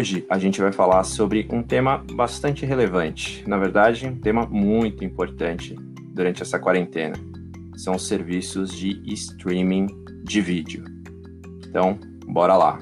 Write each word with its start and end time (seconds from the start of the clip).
Hoje 0.00 0.24
a 0.30 0.38
gente 0.38 0.62
vai 0.62 0.72
falar 0.72 1.04
sobre 1.04 1.46
um 1.52 1.62
tema 1.62 2.02
bastante 2.14 2.64
relevante, 2.64 3.46
na 3.46 3.58
verdade, 3.58 4.06
um 4.06 4.18
tema 4.18 4.46
muito 4.46 5.04
importante 5.04 5.76
durante 6.14 6.40
essa 6.40 6.58
quarentena. 6.58 7.16
São 7.76 7.96
os 7.96 8.08
serviços 8.08 8.74
de 8.74 8.98
streaming 9.12 9.88
de 10.24 10.40
vídeo. 10.40 10.84
Então, 11.68 11.98
bora 12.26 12.56
lá. 12.56 12.78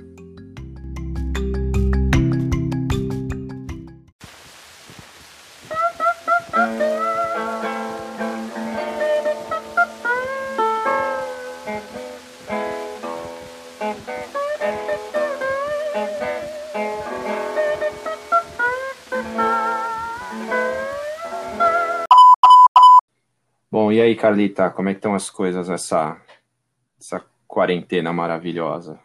Aí, 24.09 24.17
Carlita, 24.17 24.71
como 24.71 24.89
é 24.89 24.93
que 24.93 24.99
estão 24.99 25.15
as 25.15 25.31
coisas 25.31 25.69
nessa, 25.69 26.21
nessa 26.97 27.25
quarentena 27.47 28.13
maravilhosa? 28.13 28.99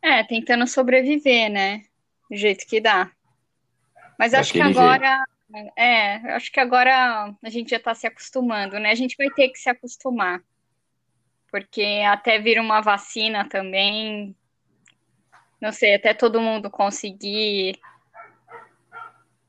É, 0.00 0.22
tentando 0.24 0.66
sobreviver, 0.66 1.50
né? 1.50 1.84
Do 2.30 2.36
jeito 2.36 2.66
que 2.66 2.80
dá. 2.80 3.10
Mas 4.18 4.34
acho 4.34 4.52
que 4.52 4.58
Daquele 4.58 4.78
agora, 4.78 5.24
é, 5.76 6.14
acho 6.34 6.52
que 6.52 6.60
agora 6.60 7.34
a 7.42 7.50
gente 7.50 7.70
já 7.70 7.80
tá 7.80 7.94
se 7.94 8.06
acostumando, 8.06 8.78
né? 8.78 8.90
A 8.90 8.94
gente 8.94 9.16
vai 9.16 9.28
ter 9.30 9.48
que 9.48 9.58
se 9.58 9.68
acostumar, 9.68 10.42
porque 11.50 12.02
até 12.06 12.38
vir 12.38 12.58
uma 12.58 12.80
vacina 12.80 13.48
também, 13.48 14.36
não 15.60 15.72
sei, 15.72 15.94
até 15.94 16.12
todo 16.14 16.40
mundo 16.40 16.70
conseguir. 16.70 17.78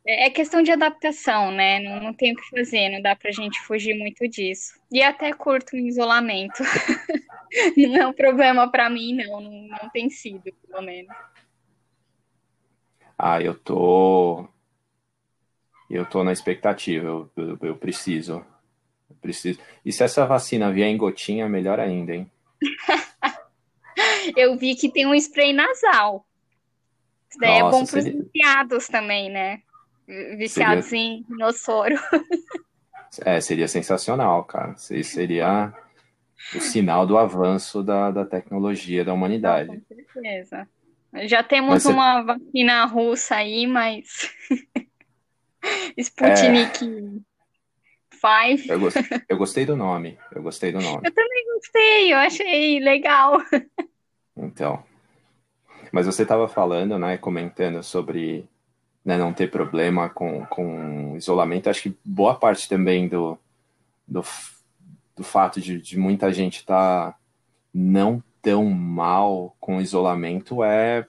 É 0.05 0.25
é 0.25 0.29
questão 0.29 0.61
de 0.61 0.71
adaptação, 0.71 1.51
né? 1.51 1.79
Não, 1.79 1.99
não 2.01 2.13
tem 2.13 2.33
o 2.33 2.35
que 2.35 2.49
fazer, 2.49 2.89
não 2.89 3.01
dá 3.01 3.15
pra 3.15 3.31
gente 3.31 3.59
fugir 3.61 3.93
muito 3.97 4.27
disso. 4.27 4.73
E 4.91 5.01
até 5.01 5.31
curto 5.33 5.75
em 5.77 5.87
isolamento. 5.87 6.61
Não 7.77 7.95
é 7.95 8.07
um 8.07 8.13
problema 8.13 8.67
pra 8.71 8.89
mim, 8.89 9.13
não, 9.13 9.39
não, 9.39 9.51
não 9.67 9.89
tem 9.91 10.09
sido, 10.09 10.51
pelo 10.67 10.81
menos. 10.81 11.15
Ah, 13.15 13.39
eu 13.39 13.53
tô. 13.53 14.47
Eu 15.87 16.03
tô 16.03 16.23
na 16.23 16.31
expectativa, 16.33 17.05
eu, 17.05 17.31
eu, 17.37 17.57
eu 17.61 17.75
preciso. 17.77 18.43
Eu 19.07 19.15
preciso. 19.21 19.59
E 19.85 19.91
se 19.91 20.03
essa 20.03 20.25
vacina 20.25 20.71
vier 20.71 20.87
em 20.89 20.97
gotinha, 20.97 21.47
melhor 21.47 21.79
ainda, 21.79 22.15
hein? 22.15 22.31
Eu 24.35 24.57
vi 24.57 24.73
que 24.75 24.89
tem 24.91 25.05
um 25.05 25.13
spray 25.13 25.53
nasal. 25.53 26.25
Isso 27.29 27.39
daí 27.39 27.57
é 27.57 27.61
Nossa, 27.61 27.77
bom 27.77 27.85
para 27.85 27.99
os 27.99 28.03
seria- 28.03 28.91
também, 28.91 29.29
né? 29.29 29.61
Viciados 30.07 30.91
em 30.93 31.25
no 31.29 31.51
soro. 31.51 31.95
É, 33.23 33.39
seria 33.39 33.67
sensacional, 33.67 34.43
cara. 34.43 34.71
Isso 34.89 35.11
seria 35.11 35.71
o 36.55 36.59
sinal 36.59 37.05
do 37.05 37.15
avanço 37.15 37.83
da, 37.83 38.09
da 38.09 38.25
tecnologia 38.25 39.05
da 39.05 39.13
humanidade. 39.13 39.67
com 39.67 39.95
certeza. 39.95 40.67
Já 41.27 41.43
temos 41.43 41.83
você. 41.83 41.89
uma 41.91 42.23
vacina 42.23 42.85
russa 42.85 43.35
aí, 43.35 43.67
mas 43.67 44.33
É, 45.61 45.93
Sputnik 46.01 46.79
5. 46.79 47.23
eu, 48.71 48.79
gos- 48.79 48.93
eu 49.29 49.37
gostei 49.37 49.65
do 49.65 49.75
nome. 49.75 50.17
Eu 50.31 50.41
gostei 50.41 50.71
do 50.71 50.79
nome. 50.81 51.01
Eu 51.07 51.13
também 51.13 51.45
gostei, 51.53 52.13
eu 52.13 52.17
achei 52.17 52.79
legal. 52.79 53.37
Então. 54.35 54.83
Mas 55.91 56.07
você 56.07 56.23
estava 56.23 56.47
falando, 56.47 56.97
né, 56.97 57.19
comentando 57.19 57.83
sobre 57.83 58.49
né, 59.03 59.17
não 59.17 59.33
ter 59.33 59.51
problema 59.51 60.09
com, 60.09 60.45
com 60.45 61.15
isolamento. 61.17 61.69
Acho 61.69 61.83
que 61.83 61.97
boa 62.05 62.35
parte 62.35 62.69
também 62.69 63.07
do, 63.07 63.37
do, 64.07 64.23
do 65.15 65.23
fato 65.23 65.59
de, 65.59 65.81
de 65.81 65.97
muita 65.97 66.31
gente 66.31 66.59
estar 66.59 67.17
não 67.73 68.23
tão 68.41 68.65
mal 68.65 69.55
com 69.59 69.81
isolamento 69.81 70.63
é 70.63 71.05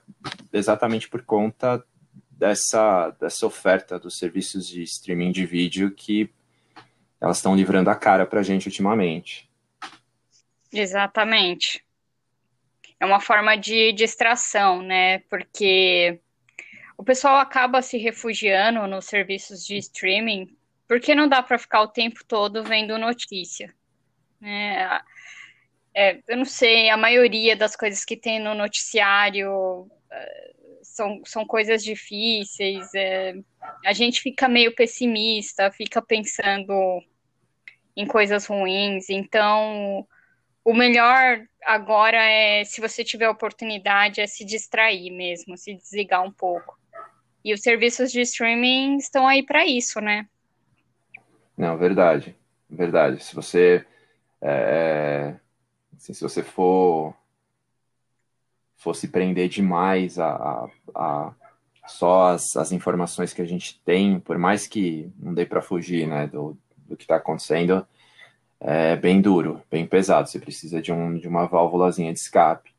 exatamente 0.51 1.09
por 1.09 1.23
conta 1.23 1.83
dessa, 2.31 3.11
dessa 3.19 3.45
oferta 3.45 3.99
dos 3.99 4.17
serviços 4.17 4.67
de 4.67 4.83
streaming 4.83 5.31
de 5.31 5.45
vídeo 5.45 5.91
que 5.91 6.29
elas 7.19 7.37
estão 7.37 7.55
livrando 7.55 7.89
a 7.89 7.95
cara 7.95 8.25
pra 8.25 8.43
gente 8.43 8.67
ultimamente. 8.67 9.49
Exatamente. 10.71 11.83
É 12.99 13.05
uma 13.05 13.19
forma 13.19 13.55
de 13.55 13.91
distração, 13.93 14.81
né? 14.81 15.19
Porque 15.29 16.19
o 16.97 17.03
pessoal 17.03 17.37
acaba 17.37 17.81
se 17.81 17.97
refugiando 17.97 18.87
nos 18.87 19.05
serviços 19.05 19.65
de 19.65 19.77
streaming, 19.77 20.55
porque 20.87 21.15
não 21.15 21.27
dá 21.27 21.41
para 21.41 21.57
ficar 21.57 21.81
o 21.81 21.87
tempo 21.87 22.23
todo 22.27 22.63
vendo 22.63 22.97
notícia, 22.97 23.73
né? 24.39 25.01
É, 25.93 26.19
eu 26.27 26.35
não 26.35 26.45
sei, 26.45 26.89
a 26.89 26.97
maioria 26.97 27.55
das 27.55 27.73
coisas 27.75 28.03
que 28.03 28.17
tem 28.17 28.37
no 28.37 28.53
noticiário 28.53 29.89
eh, 30.11 30.53
são, 30.83 31.21
são 31.25 31.45
coisas 31.45 31.81
difíceis. 31.81 32.93
é, 32.93 33.33
a 33.85 33.93
gente 33.93 34.21
fica 34.21 34.49
meio 34.49 34.75
pessimista, 34.75 35.71
fica 35.71 36.01
pensando 36.01 37.01
em 37.95 38.05
coisas 38.05 38.45
ruins. 38.45 39.09
Então, 39.09 40.05
o 40.65 40.73
melhor 40.73 41.45
agora 41.63 42.21
é, 42.23 42.63
se 42.65 42.81
você 42.81 43.03
tiver 43.03 43.29
oportunidade, 43.29 44.19
é 44.19 44.27
se 44.27 44.43
distrair 44.43 45.11
mesmo, 45.11 45.57
se 45.57 45.75
desligar 45.75 46.23
um 46.23 46.31
pouco. 46.31 46.77
E 47.45 47.53
os 47.53 47.61
serviços 47.61 48.11
de 48.11 48.21
streaming 48.21 48.97
estão 48.97 49.27
aí 49.27 49.43
para 49.43 49.67
isso, 49.67 50.01
né? 50.01 50.27
Não, 51.55 51.77
verdade, 51.77 52.35
verdade. 52.67 53.23
Se 53.23 53.35
você, 53.35 53.85
é, 54.41 55.35
assim, 55.95 56.11
se 56.11 56.23
você 56.23 56.41
for, 56.41 57.15
for 58.75 58.95
se 58.95 59.09
prender 59.09 59.47
demais 59.47 60.17
a, 60.17 60.31
a, 60.31 60.69
a 60.95 61.33
só 61.87 62.29
as, 62.29 62.55
as 62.55 62.71
informações 62.71 63.31
que 63.31 63.43
a 63.43 63.45
gente 63.45 63.79
tem, 63.85 64.19
por 64.19 64.39
mais 64.39 64.65
que 64.65 65.13
não 65.15 65.31
dê 65.31 65.45
para 65.45 65.61
fugir, 65.61 66.07
né, 66.07 66.25
do, 66.25 66.57
do 66.87 66.97
que 66.97 67.03
está 67.03 67.17
acontecendo, 67.17 67.85
é 68.59 68.95
bem 68.95 69.21
duro, 69.21 69.61
bem 69.69 69.85
pesado. 69.85 70.27
Você 70.27 70.39
precisa 70.39 70.81
de, 70.81 70.91
um, 70.91 71.15
de 71.15 71.27
uma 71.27 71.45
válvulazinha 71.45 72.11
de 72.11 72.17
escape. 72.17 72.73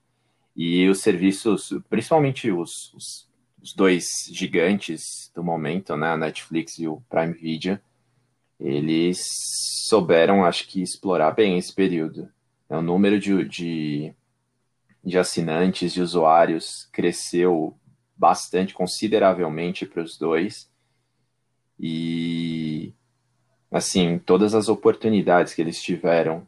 E 0.56 0.88
os 0.88 1.02
serviços, 1.02 1.72
principalmente 1.88 2.50
os, 2.50 2.92
os, 2.94 3.25
os 3.66 3.74
dois 3.74 4.06
gigantes 4.30 5.28
do 5.34 5.42
momento, 5.42 5.96
né, 5.96 6.10
a 6.10 6.16
Netflix 6.16 6.78
e 6.78 6.86
o 6.86 7.00
Prime 7.10 7.32
Video, 7.32 7.80
eles 8.60 9.18
souberam, 9.88 10.44
acho 10.44 10.68
que, 10.68 10.80
explorar 10.80 11.32
bem 11.32 11.58
esse 11.58 11.74
período. 11.74 12.28
O 12.68 12.80
número 12.80 13.18
de, 13.18 13.44
de, 13.44 14.14
de 15.02 15.18
assinantes, 15.18 15.92
de 15.92 16.00
usuários, 16.00 16.88
cresceu 16.92 17.76
bastante, 18.16 18.72
consideravelmente 18.72 19.84
para 19.84 20.02
os 20.02 20.16
dois. 20.16 20.70
E, 21.78 22.94
assim, 23.68 24.16
todas 24.16 24.54
as 24.54 24.68
oportunidades 24.68 25.54
que 25.54 25.60
eles 25.60 25.82
tiveram 25.82 26.46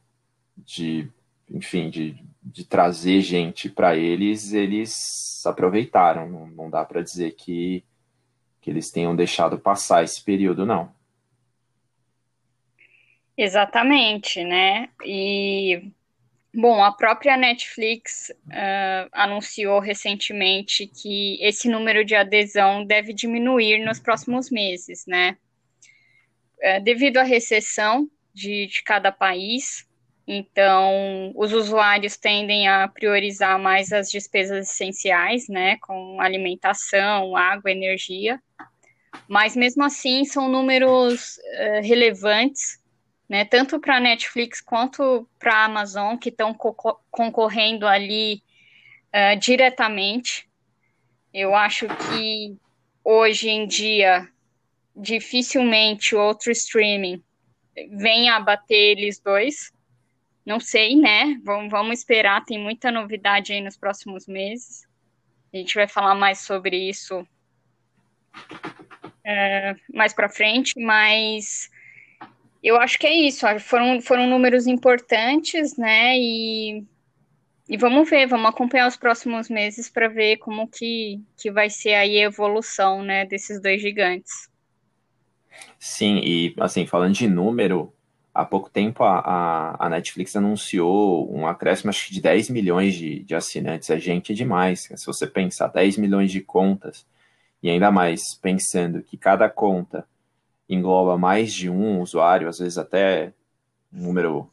de, 0.56 1.10
enfim, 1.50 1.90
de, 1.90 2.16
de 2.50 2.64
trazer 2.64 3.20
gente 3.20 3.68
para 3.68 3.94
eles, 3.94 4.52
eles 4.52 5.44
aproveitaram. 5.44 6.28
Não, 6.28 6.46
não 6.46 6.70
dá 6.70 6.84
para 6.84 7.02
dizer 7.02 7.32
que, 7.32 7.84
que 8.60 8.70
eles 8.70 8.90
tenham 8.90 9.14
deixado 9.14 9.58
passar 9.58 10.02
esse 10.02 10.22
período, 10.24 10.64
não. 10.64 10.92
Exatamente, 13.36 14.42
né? 14.42 14.88
E, 15.04 15.92
bom, 16.52 16.82
a 16.82 16.90
própria 16.90 17.36
Netflix 17.36 18.32
uh, 18.46 19.08
anunciou 19.12 19.78
recentemente 19.78 20.86
que 20.86 21.38
esse 21.40 21.68
número 21.68 22.04
de 22.04 22.16
adesão 22.16 22.84
deve 22.84 23.12
diminuir 23.12 23.84
nos 23.84 24.00
próximos 24.00 24.50
meses, 24.50 25.04
né? 25.06 25.36
Uh, 26.60 26.82
devido 26.82 27.18
à 27.18 27.22
recessão 27.22 28.10
de, 28.34 28.66
de 28.66 28.82
cada 28.82 29.12
país, 29.12 29.87
Então, 30.30 31.32
os 31.34 31.54
usuários 31.54 32.18
tendem 32.18 32.68
a 32.68 32.86
priorizar 32.86 33.58
mais 33.58 33.90
as 33.94 34.10
despesas 34.10 34.70
essenciais, 34.70 35.48
né, 35.48 35.78
com 35.78 36.20
alimentação, 36.20 37.34
água, 37.34 37.70
energia. 37.70 38.38
Mas 39.26 39.56
mesmo 39.56 39.82
assim, 39.82 40.26
são 40.26 40.46
números 40.46 41.38
uh, 41.38 41.80
relevantes, 41.82 42.78
né, 43.26 43.46
tanto 43.46 43.80
para 43.80 43.96
a 43.96 44.00
Netflix 44.00 44.60
quanto 44.60 45.26
para 45.38 45.54
a 45.54 45.64
Amazon, 45.64 46.18
que 46.18 46.28
estão 46.28 46.52
co 46.52 46.74
concorrendo 47.10 47.86
ali 47.86 48.42
uh, 49.14 49.38
diretamente. 49.40 50.46
Eu 51.32 51.54
acho 51.54 51.86
que 51.88 52.54
hoje 53.02 53.48
em 53.48 53.66
dia 53.66 54.28
dificilmente 54.94 56.14
outro 56.14 56.52
streaming 56.52 57.22
venha 57.92 58.36
a 58.36 58.40
bater 58.40 58.98
eles 58.98 59.18
dois. 59.18 59.72
Não 60.48 60.58
sei, 60.58 60.96
né? 60.96 61.38
Vamos, 61.44 61.70
vamos 61.70 61.98
esperar, 61.98 62.42
tem 62.42 62.58
muita 62.58 62.90
novidade 62.90 63.52
aí 63.52 63.60
nos 63.60 63.76
próximos 63.76 64.26
meses. 64.26 64.88
A 65.52 65.58
gente 65.58 65.74
vai 65.74 65.86
falar 65.86 66.14
mais 66.14 66.38
sobre 66.38 66.88
isso 66.88 67.22
é, 69.22 69.76
mais 69.92 70.14
para 70.14 70.30
frente, 70.30 70.80
mas 70.80 71.68
eu 72.62 72.78
acho 72.80 72.98
que 72.98 73.06
é 73.06 73.12
isso. 73.12 73.44
Foram, 73.60 74.00
foram 74.00 74.26
números 74.26 74.66
importantes, 74.66 75.76
né? 75.76 76.16
E, 76.16 76.82
e 77.68 77.76
vamos 77.76 78.08
ver, 78.08 78.26
vamos 78.26 78.48
acompanhar 78.48 78.88
os 78.88 78.96
próximos 78.96 79.50
meses 79.50 79.90
para 79.90 80.08
ver 80.08 80.38
como 80.38 80.66
que, 80.66 81.20
que 81.36 81.50
vai 81.50 81.68
ser 81.68 81.92
aí 81.92 82.18
a 82.22 82.24
evolução, 82.24 83.02
né, 83.02 83.26
desses 83.26 83.60
dois 83.60 83.82
gigantes. 83.82 84.48
Sim, 85.78 86.22
e 86.24 86.54
assim, 86.58 86.86
falando 86.86 87.12
de 87.12 87.28
número, 87.28 87.92
há 88.38 88.44
pouco 88.44 88.70
tempo 88.70 89.02
a, 89.02 89.18
a, 89.18 89.86
a, 89.86 89.90
Netflix 89.90 90.36
anunciou 90.36 91.28
um 91.36 91.44
acréscimo 91.44 91.90
acho 91.90 92.06
que 92.06 92.14
de 92.14 92.20
10 92.20 92.50
milhões 92.50 92.94
de, 92.94 93.24
de 93.24 93.34
assinantes. 93.34 93.90
É 93.90 93.98
gente 93.98 94.32
demais. 94.32 94.88
Se 94.94 95.06
você 95.06 95.26
pensar 95.26 95.66
10 95.66 95.98
milhões 95.98 96.30
de 96.30 96.40
contas, 96.40 97.04
e 97.60 97.68
ainda 97.68 97.90
mais 97.90 98.36
pensando 98.40 99.02
que 99.02 99.16
cada 99.16 99.50
conta 99.50 100.06
engloba 100.68 101.18
mais 101.18 101.52
de 101.52 101.68
um 101.68 102.00
usuário, 102.00 102.48
às 102.48 102.60
vezes 102.60 102.78
até 102.78 103.32
um 103.92 104.04
número 104.04 104.48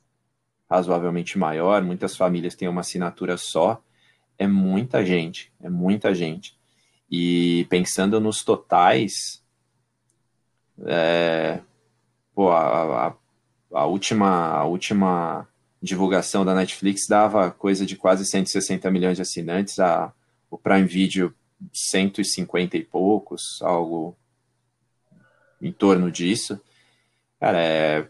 razoavelmente 0.67 1.37
maior, 1.37 1.83
muitas 1.83 2.17
famílias 2.17 2.55
têm 2.55 2.67
uma 2.67 2.81
assinatura 2.81 3.37
só, 3.37 3.79
é 4.35 4.47
muita 4.47 5.05
gente, 5.05 5.53
é 5.61 5.69
muita 5.69 6.11
gente. 6.15 6.57
E 7.11 7.67
pensando 7.69 8.19
nos 8.19 8.43
totais, 8.43 9.43
é, 10.87 11.59
pô, 12.33 12.49
a, 12.49 13.09
a, 13.09 13.13
a, 13.73 13.85
última, 13.85 14.49
a 14.49 14.65
última 14.65 15.47
divulgação 15.81 16.43
da 16.43 16.55
Netflix 16.55 17.07
dava 17.07 17.51
coisa 17.51 17.85
de 17.85 17.95
quase 17.95 18.25
160 18.25 18.89
milhões 18.91 19.17
de 19.17 19.21
assinantes, 19.21 19.79
a, 19.79 20.11
o 20.49 20.57
Prime 20.57 20.87
Video 20.87 21.33
150 21.73 22.77
e 22.77 22.83
poucos, 22.83 23.61
algo 23.61 24.15
em 25.61 25.71
torno 25.71 26.11
disso. 26.11 26.59
Cara, 27.39 27.61
é, 27.61 28.07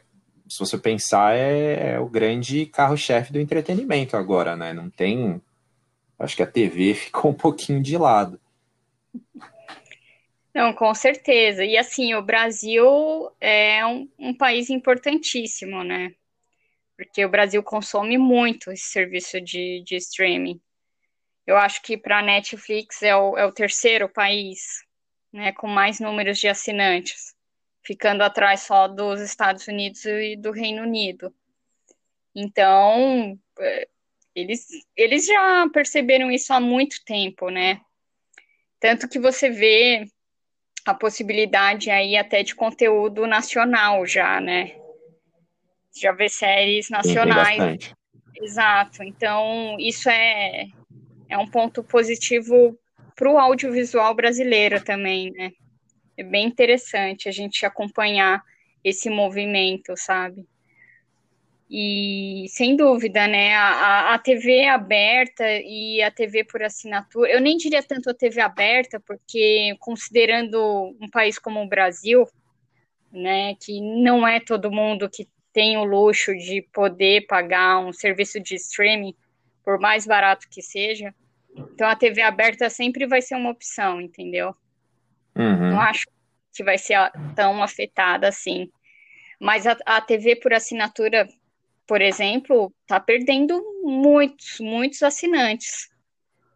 se 0.47 0.59
você 0.59 0.77
pensar, 0.77 1.35
é, 1.35 1.93
é 1.93 1.99
o 1.99 2.07
grande 2.07 2.65
carro-chefe 2.65 3.33
do 3.33 3.39
entretenimento 3.39 4.15
agora, 4.15 4.55
né? 4.55 4.73
Não 4.73 4.89
tem. 4.89 5.41
Acho 6.17 6.35
que 6.35 6.43
a 6.43 6.47
TV 6.47 6.93
ficou 6.95 7.31
um 7.31 7.35
pouquinho 7.35 7.81
de 7.81 7.97
lado. 7.97 8.39
Não, 10.55 10.71
com 10.73 10.95
certeza. 10.95 11.65
E 11.65 11.77
assim, 11.77 12.15
o 12.15 12.21
Brasil 12.21 13.29
é 13.41 13.85
um, 13.85 14.09
um, 14.17 14.33
país 14.33 14.69
importantíssimo, 14.69 15.83
né? 15.83 16.15
Porque 16.95 17.25
o 17.25 17.29
Brasil 17.29 17.61
consome 17.61 18.17
muito 18.17 18.71
esse 18.71 18.85
serviço 18.85 19.41
de, 19.41 19.83
de 19.83 19.97
streaming. 19.97 20.61
Eu 21.45 21.57
acho 21.57 21.81
que 21.81 21.97
para 21.97 22.19
a 22.19 22.21
Netflix 22.21 23.03
é 23.03 23.13
o, 23.13 23.37
é 23.37 23.45
o 23.45 23.51
terceiro 23.51 24.07
país 24.07 24.85
né, 25.33 25.51
com 25.51 25.67
mais 25.67 25.99
números 25.99 26.39
de 26.39 26.47
assinantes, 26.47 27.35
ficando 27.83 28.23
atrás 28.23 28.61
só 28.61 28.87
dos 28.87 29.19
Estados 29.19 29.67
Unidos 29.67 30.05
e 30.05 30.37
do 30.37 30.51
Reino 30.51 30.83
Unido. 30.83 31.35
Então, 32.33 33.37
é, 33.59 33.89
eles, 34.33 34.67
eles 34.95 35.25
já 35.25 35.69
perceberam 35.73 36.31
isso 36.31 36.53
há 36.53 36.61
muito 36.61 37.03
tempo, 37.03 37.49
né? 37.49 37.81
Tanto 38.79 39.09
que 39.09 39.19
você 39.19 39.49
vê 39.49 40.05
a 40.85 40.93
possibilidade 40.93 41.89
aí 41.89 42.15
até 42.15 42.43
de 42.43 42.53
conteúdo 42.53 43.25
nacional 43.25 44.05
já, 44.05 44.39
né? 44.39 44.75
Já 45.99 46.11
vê 46.11 46.29
séries 46.29 46.89
nacionais. 46.89 47.93
Exato. 48.35 49.01
Então, 49.03 49.77
isso 49.79 50.09
é, 50.09 50.65
é 51.27 51.37
um 51.37 51.47
ponto 51.47 51.83
positivo 51.83 52.77
para 53.15 53.31
o 53.31 53.39
audiovisual 53.39 54.13
brasileiro 54.13 54.83
também, 54.83 55.31
né? 55.31 55.51
É 56.17 56.23
bem 56.23 56.45
interessante 56.45 57.27
a 57.27 57.31
gente 57.31 57.65
acompanhar 57.65 58.43
esse 58.83 59.09
movimento, 59.09 59.93
sabe? 59.97 60.45
E 61.69 62.45
sem 62.49 62.75
dúvida, 62.75 63.27
né? 63.27 63.55
A, 63.55 64.13
a 64.13 64.19
TV 64.19 64.67
aberta 64.67 65.43
e 65.47 66.01
a 66.01 66.11
TV 66.11 66.43
por 66.43 66.61
assinatura, 66.61 67.31
eu 67.31 67.41
nem 67.41 67.57
diria 67.57 67.81
tanto 67.81 68.09
a 68.09 68.13
TV 68.13 68.39
aberta, 68.39 68.99
porque 68.99 69.75
considerando 69.79 70.95
um 71.01 71.09
país 71.09 71.39
como 71.39 71.61
o 71.61 71.67
Brasil, 71.67 72.27
né, 73.11 73.55
que 73.55 73.81
não 73.81 74.27
é 74.27 74.39
todo 74.39 74.71
mundo 74.71 75.09
que 75.09 75.27
tem 75.51 75.77
o 75.77 75.83
luxo 75.83 76.35
de 76.35 76.61
poder 76.73 77.25
pagar 77.27 77.79
um 77.79 77.93
serviço 77.93 78.39
de 78.39 78.55
streaming, 78.55 79.15
por 79.63 79.79
mais 79.79 80.05
barato 80.05 80.47
que 80.49 80.61
seja. 80.61 81.15
Então 81.55 81.87
a 81.87 81.95
TV 81.95 82.21
aberta 82.21 82.69
sempre 82.69 83.07
vai 83.07 83.21
ser 83.21 83.35
uma 83.35 83.51
opção, 83.51 84.01
entendeu? 84.01 84.53
Uhum. 85.35 85.71
Não 85.71 85.81
acho 85.81 86.05
que 86.53 86.63
vai 86.63 86.77
ser 86.77 86.97
tão 87.35 87.63
afetada 87.63 88.27
assim. 88.27 88.69
Mas 89.39 89.65
a, 89.65 89.77
a 89.85 90.01
TV 90.01 90.35
por 90.35 90.53
assinatura 90.53 91.27
por 91.87 92.01
exemplo, 92.01 92.73
está 92.81 92.99
perdendo 92.99 93.61
muitos, 93.83 94.59
muitos 94.59 95.03
assinantes. 95.03 95.89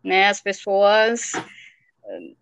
Né? 0.03 0.27
As 0.27 0.41
pessoas 0.41 1.33
eh, 2.05 2.33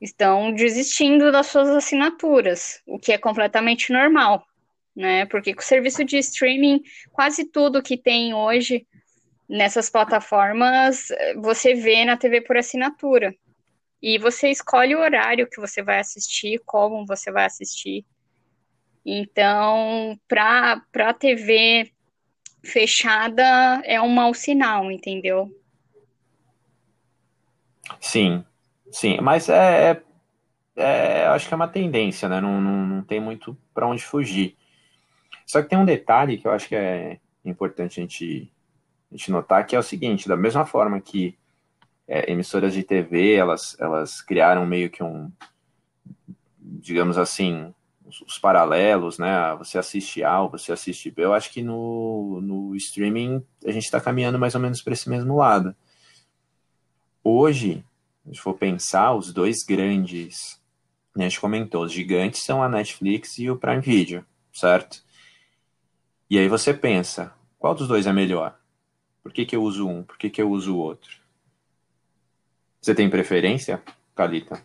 estão 0.00 0.52
desistindo 0.52 1.32
das 1.32 1.46
suas 1.46 1.68
assinaturas, 1.68 2.80
o 2.86 2.98
que 2.98 3.12
é 3.12 3.18
completamente 3.18 3.92
normal, 3.92 4.46
né? 4.94 5.26
Porque 5.26 5.54
com 5.54 5.60
o 5.60 5.64
serviço 5.64 6.04
de 6.04 6.18
streaming, 6.18 6.82
quase 7.12 7.44
tudo 7.44 7.82
que 7.82 7.96
tem 7.96 8.34
hoje 8.34 8.86
nessas 9.48 9.88
plataformas, 9.88 11.10
eh, 11.10 11.34
você 11.34 11.74
vê 11.74 12.04
na 12.04 12.16
TV 12.16 12.40
por 12.40 12.56
assinatura. 12.56 13.34
E 14.02 14.18
você 14.18 14.50
escolhe 14.50 14.94
o 14.94 15.00
horário 15.00 15.48
que 15.48 15.60
você 15.60 15.82
vai 15.82 15.98
assistir, 15.98 16.60
como 16.64 17.06
você 17.06 17.32
vai 17.32 17.46
assistir. 17.46 18.04
Então, 19.04 20.18
para 20.28 20.82
a 20.94 21.14
TV 21.14 21.92
fechada 22.66 23.80
é 23.84 24.00
um 24.00 24.08
mau 24.08 24.34
sinal, 24.34 24.90
entendeu? 24.90 25.50
Sim, 28.00 28.44
sim, 28.90 29.18
mas 29.20 29.48
é, 29.48 29.92
é, 29.92 30.02
é 30.76 31.26
acho 31.28 31.48
que 31.48 31.54
é 31.54 31.56
uma 31.56 31.68
tendência, 31.68 32.28
né? 32.28 32.40
Não, 32.40 32.60
não, 32.60 32.86
não 32.86 33.02
tem 33.02 33.20
muito 33.20 33.56
para 33.72 33.86
onde 33.86 34.02
fugir. 34.02 34.56
Só 35.46 35.62
que 35.62 35.68
tem 35.68 35.78
um 35.78 35.84
detalhe 35.84 36.38
que 36.38 36.46
eu 36.46 36.52
acho 36.52 36.68
que 36.68 36.74
é 36.74 37.18
importante 37.44 38.00
a 38.00 38.02
gente, 38.02 38.52
a 39.10 39.16
gente 39.16 39.30
notar, 39.30 39.64
que 39.66 39.76
é 39.76 39.78
o 39.78 39.82
seguinte, 39.82 40.28
da 40.28 40.36
mesma 40.36 40.66
forma 40.66 41.00
que 41.00 41.38
é, 42.08 42.30
emissoras 42.30 42.74
de 42.74 42.82
TV, 42.82 43.34
elas, 43.34 43.76
elas 43.78 44.20
criaram 44.20 44.66
meio 44.66 44.90
que 44.90 45.02
um, 45.02 45.30
digamos 46.58 47.16
assim, 47.18 47.72
os, 48.06 48.20
os, 48.22 48.38
paralelos, 48.38 49.18
né? 49.18 49.54
Você 49.56 49.78
assiste 49.78 50.22
A, 50.22 50.42
você 50.42 50.72
assiste 50.72 51.10
B. 51.10 51.24
Eu 51.24 51.34
acho 51.34 51.50
que 51.52 51.62
no, 51.62 52.40
no 52.40 52.76
streaming 52.76 53.44
a 53.64 53.72
gente 53.72 53.84
está 53.84 54.00
caminhando 54.00 54.38
mais 54.38 54.54
ou 54.54 54.60
menos 54.60 54.80
para 54.80 54.92
esse 54.92 55.08
mesmo 55.08 55.36
lado. 55.36 55.74
Hoje, 57.22 57.84
se 58.32 58.40
for 58.40 58.54
pensar, 58.54 59.14
os 59.14 59.32
dois 59.32 59.64
grandes, 59.64 60.60
né, 61.14 61.26
a 61.26 61.28
gente 61.28 61.40
comentou, 61.40 61.84
os 61.84 61.92
gigantes 61.92 62.44
são 62.44 62.62
a 62.62 62.68
Netflix 62.68 63.38
e 63.38 63.50
o 63.50 63.56
Prime 63.56 63.80
Video, 63.80 64.24
certo? 64.52 65.02
E 66.30 66.38
aí 66.38 66.48
você 66.48 66.72
pensa, 66.72 67.34
qual 67.58 67.74
dos 67.74 67.88
dois 67.88 68.06
é 68.06 68.12
melhor? 68.12 68.58
Por 69.22 69.32
que, 69.32 69.44
que 69.44 69.56
eu 69.56 69.62
uso 69.62 69.88
um? 69.88 70.04
Por 70.04 70.16
que, 70.16 70.30
que 70.30 70.40
eu 70.40 70.50
uso 70.50 70.74
o 70.74 70.78
outro? 70.78 71.16
Você 72.80 72.94
tem 72.94 73.10
preferência, 73.10 73.82
Calita? 74.14 74.62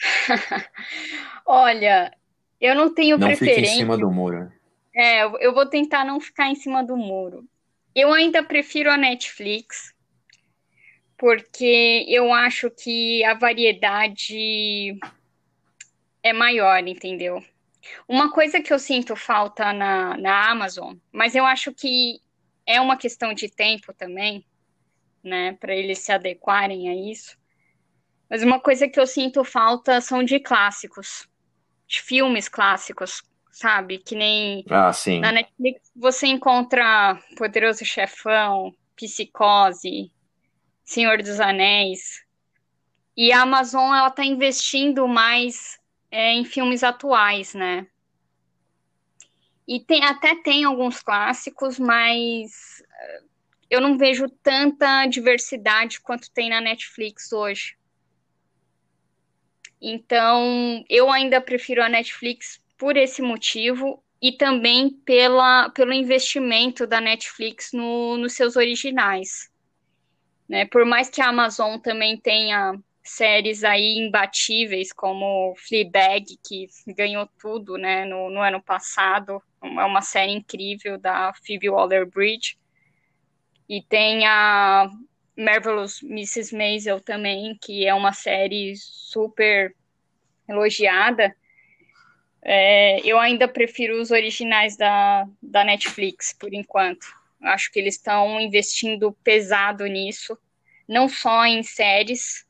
Olha, 1.46 2.12
eu 2.60 2.74
não 2.74 2.92
tenho 2.92 3.16
não 3.16 3.28
preferência. 3.28 3.56
Não 3.56 3.64
fique 3.64 3.76
em 3.76 3.78
cima 3.78 3.96
do 3.98 4.10
muro. 4.10 4.52
É, 4.94 5.22
eu 5.24 5.54
vou 5.54 5.66
tentar 5.66 6.04
não 6.04 6.20
ficar 6.20 6.48
em 6.48 6.54
cima 6.54 6.84
do 6.84 6.96
muro. 6.96 7.44
Eu 7.94 8.12
ainda 8.12 8.42
prefiro 8.42 8.90
a 8.90 8.96
Netflix, 8.96 9.94
porque 11.16 12.04
eu 12.08 12.32
acho 12.32 12.70
que 12.70 13.24
a 13.24 13.34
variedade 13.34 14.98
é 16.22 16.32
maior, 16.32 16.86
entendeu? 16.86 17.42
Uma 18.06 18.30
coisa 18.30 18.60
que 18.60 18.72
eu 18.72 18.78
sinto 18.78 19.16
falta 19.16 19.72
na, 19.72 20.16
na 20.16 20.50
Amazon, 20.50 20.96
mas 21.10 21.34
eu 21.34 21.44
acho 21.44 21.72
que 21.72 22.20
é 22.66 22.80
uma 22.80 22.96
questão 22.96 23.32
de 23.32 23.48
tempo 23.48 23.92
também, 23.92 24.44
né, 25.22 25.56
para 25.60 25.74
eles 25.74 25.98
se 25.98 26.12
adequarem 26.12 26.88
a 26.88 26.94
isso. 26.94 27.36
Mas 28.28 28.42
uma 28.42 28.60
coisa 28.60 28.88
que 28.88 29.00
eu 29.00 29.06
sinto 29.06 29.42
falta 29.42 30.00
são 30.00 30.22
de 30.22 30.38
clássicos, 30.38 31.28
de 31.90 32.00
filmes 32.00 32.48
clássicos, 32.48 33.20
sabe? 33.50 33.98
Que 33.98 34.14
nem 34.14 34.64
ah, 34.70 34.92
sim. 34.92 35.18
na 35.18 35.32
Netflix 35.32 35.90
você 35.94 36.28
encontra 36.28 37.20
Poderoso 37.36 37.84
Chefão, 37.84 38.72
Psicose, 38.94 40.12
Senhor 40.84 41.18
dos 41.18 41.40
Anéis. 41.40 42.24
E 43.16 43.32
a 43.32 43.42
Amazon 43.42 43.92
ela 43.92 44.06
está 44.06 44.24
investindo 44.24 45.08
mais 45.08 45.80
é, 46.12 46.32
em 46.32 46.44
filmes 46.44 46.84
atuais, 46.84 47.54
né? 47.54 47.88
E 49.66 49.80
tem, 49.80 50.04
até 50.04 50.36
tem 50.36 50.64
alguns 50.64 51.02
clássicos, 51.02 51.78
mas 51.78 52.82
eh, 53.00 53.22
eu 53.68 53.80
não 53.80 53.98
vejo 53.98 54.28
tanta 54.42 55.06
diversidade 55.06 56.00
quanto 56.00 56.30
tem 56.30 56.50
na 56.50 56.60
Netflix 56.60 57.32
hoje. 57.32 57.76
Então, 59.80 60.84
eu 60.88 61.10
ainda 61.10 61.40
prefiro 61.40 61.82
a 61.82 61.88
Netflix 61.88 62.60
por 62.76 62.96
esse 62.96 63.22
motivo 63.22 64.02
e 64.20 64.32
também 64.32 64.90
pela, 64.90 65.70
pelo 65.70 65.92
investimento 65.92 66.86
da 66.86 67.00
Netflix 67.00 67.72
no, 67.72 68.18
nos 68.18 68.34
seus 68.34 68.56
originais. 68.56 69.50
Né? 70.48 70.66
Por 70.66 70.84
mais 70.84 71.08
que 71.08 71.22
a 71.22 71.28
Amazon 71.28 71.78
também 71.78 72.18
tenha 72.18 72.78
séries 73.02 73.64
aí 73.64 73.98
imbatíveis 73.98 74.92
como 74.92 75.54
Fleabag, 75.56 76.38
que 76.46 76.66
ganhou 76.88 77.28
tudo 77.38 77.78
né, 77.78 78.04
no, 78.04 78.30
no 78.30 78.40
ano 78.40 78.62
passado, 78.62 79.42
é 79.62 79.84
uma 79.84 80.02
série 80.02 80.32
incrível 80.32 80.98
da 80.98 81.32
Phoebe 81.44 81.70
Waller-Bridge. 81.70 82.58
E 83.68 83.82
tem 83.82 84.26
a 84.26 84.90
Marvelous 85.40 86.02
Mrs. 86.02 86.54
Maisel 86.54 87.00
também, 87.00 87.58
que 87.60 87.86
é 87.86 87.94
uma 87.94 88.12
série 88.12 88.74
super 88.76 89.74
elogiada. 90.48 91.34
É, 92.42 93.00
eu 93.04 93.18
ainda 93.18 93.48
prefiro 93.48 94.00
os 94.00 94.10
originais 94.10 94.76
da, 94.76 95.26
da 95.42 95.64
Netflix, 95.64 96.32
por 96.32 96.52
enquanto. 96.52 97.06
Acho 97.42 97.72
que 97.72 97.78
eles 97.78 97.94
estão 97.94 98.40
investindo 98.40 99.12
pesado 99.24 99.86
nisso, 99.86 100.36
não 100.86 101.08
só 101.08 101.46
em 101.46 101.62
séries, 101.62 102.46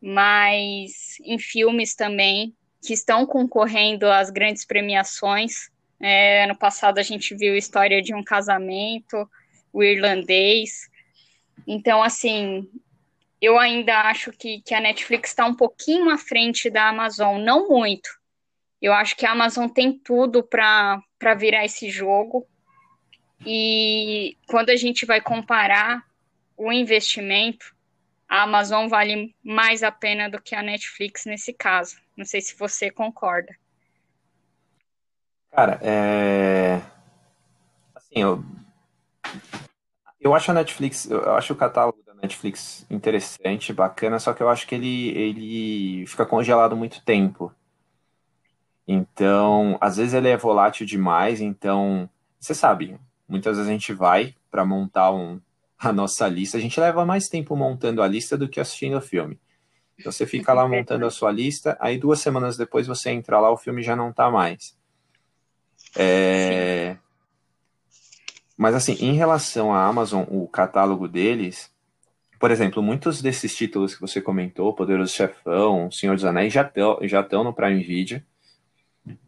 mas 0.00 1.18
em 1.24 1.38
filmes 1.38 1.94
também, 1.94 2.54
que 2.80 2.92
estão 2.92 3.26
concorrendo 3.26 4.06
às 4.06 4.30
grandes 4.30 4.64
premiações. 4.64 5.70
É, 6.00 6.44
ano 6.44 6.56
passado 6.56 6.98
a 6.98 7.02
gente 7.02 7.34
viu 7.34 7.54
a 7.54 7.58
história 7.58 8.02
de 8.02 8.14
um 8.14 8.22
casamento, 8.22 9.28
o 9.72 9.82
irlandês. 9.82 10.88
Então, 11.66 12.02
assim, 12.02 12.68
eu 13.40 13.58
ainda 13.58 14.02
acho 14.02 14.32
que, 14.32 14.60
que 14.62 14.74
a 14.74 14.80
Netflix 14.80 15.30
está 15.30 15.46
um 15.46 15.54
pouquinho 15.54 16.10
à 16.10 16.18
frente 16.18 16.70
da 16.70 16.88
Amazon, 16.88 17.40
não 17.40 17.68
muito. 17.68 18.08
Eu 18.80 18.92
acho 18.92 19.16
que 19.16 19.24
a 19.24 19.32
Amazon 19.32 19.68
tem 19.68 19.98
tudo 19.98 20.42
para 20.42 21.02
virar 21.36 21.64
esse 21.64 21.88
jogo. 21.90 22.46
E 23.46 24.36
quando 24.46 24.70
a 24.70 24.76
gente 24.76 25.04
vai 25.06 25.20
comparar 25.20 26.04
o 26.56 26.72
investimento, 26.72 27.74
a 28.28 28.42
Amazon 28.42 28.88
vale 28.88 29.34
mais 29.42 29.82
a 29.82 29.92
pena 29.92 30.28
do 30.28 30.40
que 30.40 30.54
a 30.54 30.62
Netflix 30.62 31.24
nesse 31.24 31.52
caso. 31.52 31.96
Não 32.16 32.24
sei 32.24 32.40
se 32.40 32.56
você 32.56 32.90
concorda. 32.90 33.54
Cara, 35.50 35.78
é. 35.82 36.82
Assim, 37.94 38.20
eu. 38.20 38.44
Eu 40.24 40.34
acho 40.34 40.50
a 40.50 40.54
Netflix, 40.54 41.04
eu 41.10 41.34
acho 41.34 41.52
o 41.52 41.56
catálogo 41.56 42.02
da 42.06 42.14
Netflix 42.14 42.86
interessante, 42.88 43.74
bacana, 43.74 44.18
só 44.18 44.32
que 44.32 44.42
eu 44.42 44.48
acho 44.48 44.66
que 44.66 44.74
ele, 44.74 45.10
ele 45.10 46.06
fica 46.06 46.24
congelado 46.24 46.74
muito 46.74 47.04
tempo. 47.04 47.52
Então, 48.88 49.76
às 49.82 49.98
vezes 49.98 50.14
ele 50.14 50.30
é 50.30 50.36
volátil 50.38 50.86
demais, 50.86 51.42
então, 51.42 52.08
você 52.40 52.54
sabe, 52.54 52.98
muitas 53.28 53.58
vezes 53.58 53.68
a 53.68 53.72
gente 53.74 53.92
vai 53.92 54.34
para 54.50 54.64
montar 54.64 55.12
um, 55.12 55.38
a 55.78 55.92
nossa 55.92 56.26
lista, 56.26 56.56
a 56.56 56.60
gente 56.60 56.80
leva 56.80 57.04
mais 57.04 57.28
tempo 57.28 57.54
montando 57.54 58.00
a 58.00 58.08
lista 58.08 58.34
do 58.34 58.48
que 58.48 58.58
assistindo 58.58 58.96
o 58.96 59.02
filme. 59.02 59.38
Então 59.98 60.10
você 60.10 60.26
fica 60.26 60.54
lá 60.54 60.66
montando 60.66 61.04
a 61.04 61.10
sua 61.10 61.30
lista, 61.30 61.76
aí 61.78 61.98
duas 61.98 62.20
semanas 62.20 62.56
depois 62.56 62.86
você 62.86 63.10
entra 63.10 63.38
lá, 63.38 63.50
o 63.50 63.58
filme 63.58 63.82
já 63.82 63.94
não 63.94 64.10
tá 64.10 64.30
mais. 64.30 64.74
É... 65.94 66.96
Mas 68.56 68.74
assim, 68.74 68.94
em 69.00 69.14
relação 69.14 69.72
à 69.72 69.84
Amazon, 69.84 70.24
o 70.28 70.46
catálogo 70.46 71.08
deles, 71.08 71.72
por 72.38 72.50
exemplo, 72.50 72.82
muitos 72.82 73.20
desses 73.20 73.56
títulos 73.56 73.94
que 73.94 74.00
você 74.00 74.20
comentou, 74.20 74.74
Poderoso 74.74 75.12
Chefão, 75.12 75.90
Senhor 75.90 76.14
dos 76.14 76.24
Anéis, 76.24 76.52
já 76.52 76.70
estão 77.20 77.42
no 77.44 77.52
Prime 77.52 77.82
Video. 77.82 78.22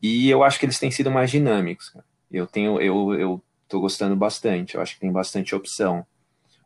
E 0.03 0.29
eu 0.31 0.43
acho 0.43 0.59
que 0.59 0.67
eles 0.67 0.79
têm 0.79 0.91
sido 0.91 1.11
mais 1.11 1.31
dinâmicos. 1.31 1.93
Eu 2.31 2.47
tenho, 2.47 2.81
eu, 2.81 3.15
eu 3.15 3.43
tô 3.69 3.81
gostando 3.81 4.17
bastante. 4.17 4.75
Eu 4.75 4.81
acho 4.81 4.95
que 4.95 5.01
tem 5.01 5.13
bastante 5.13 5.55
opção. 5.55 6.07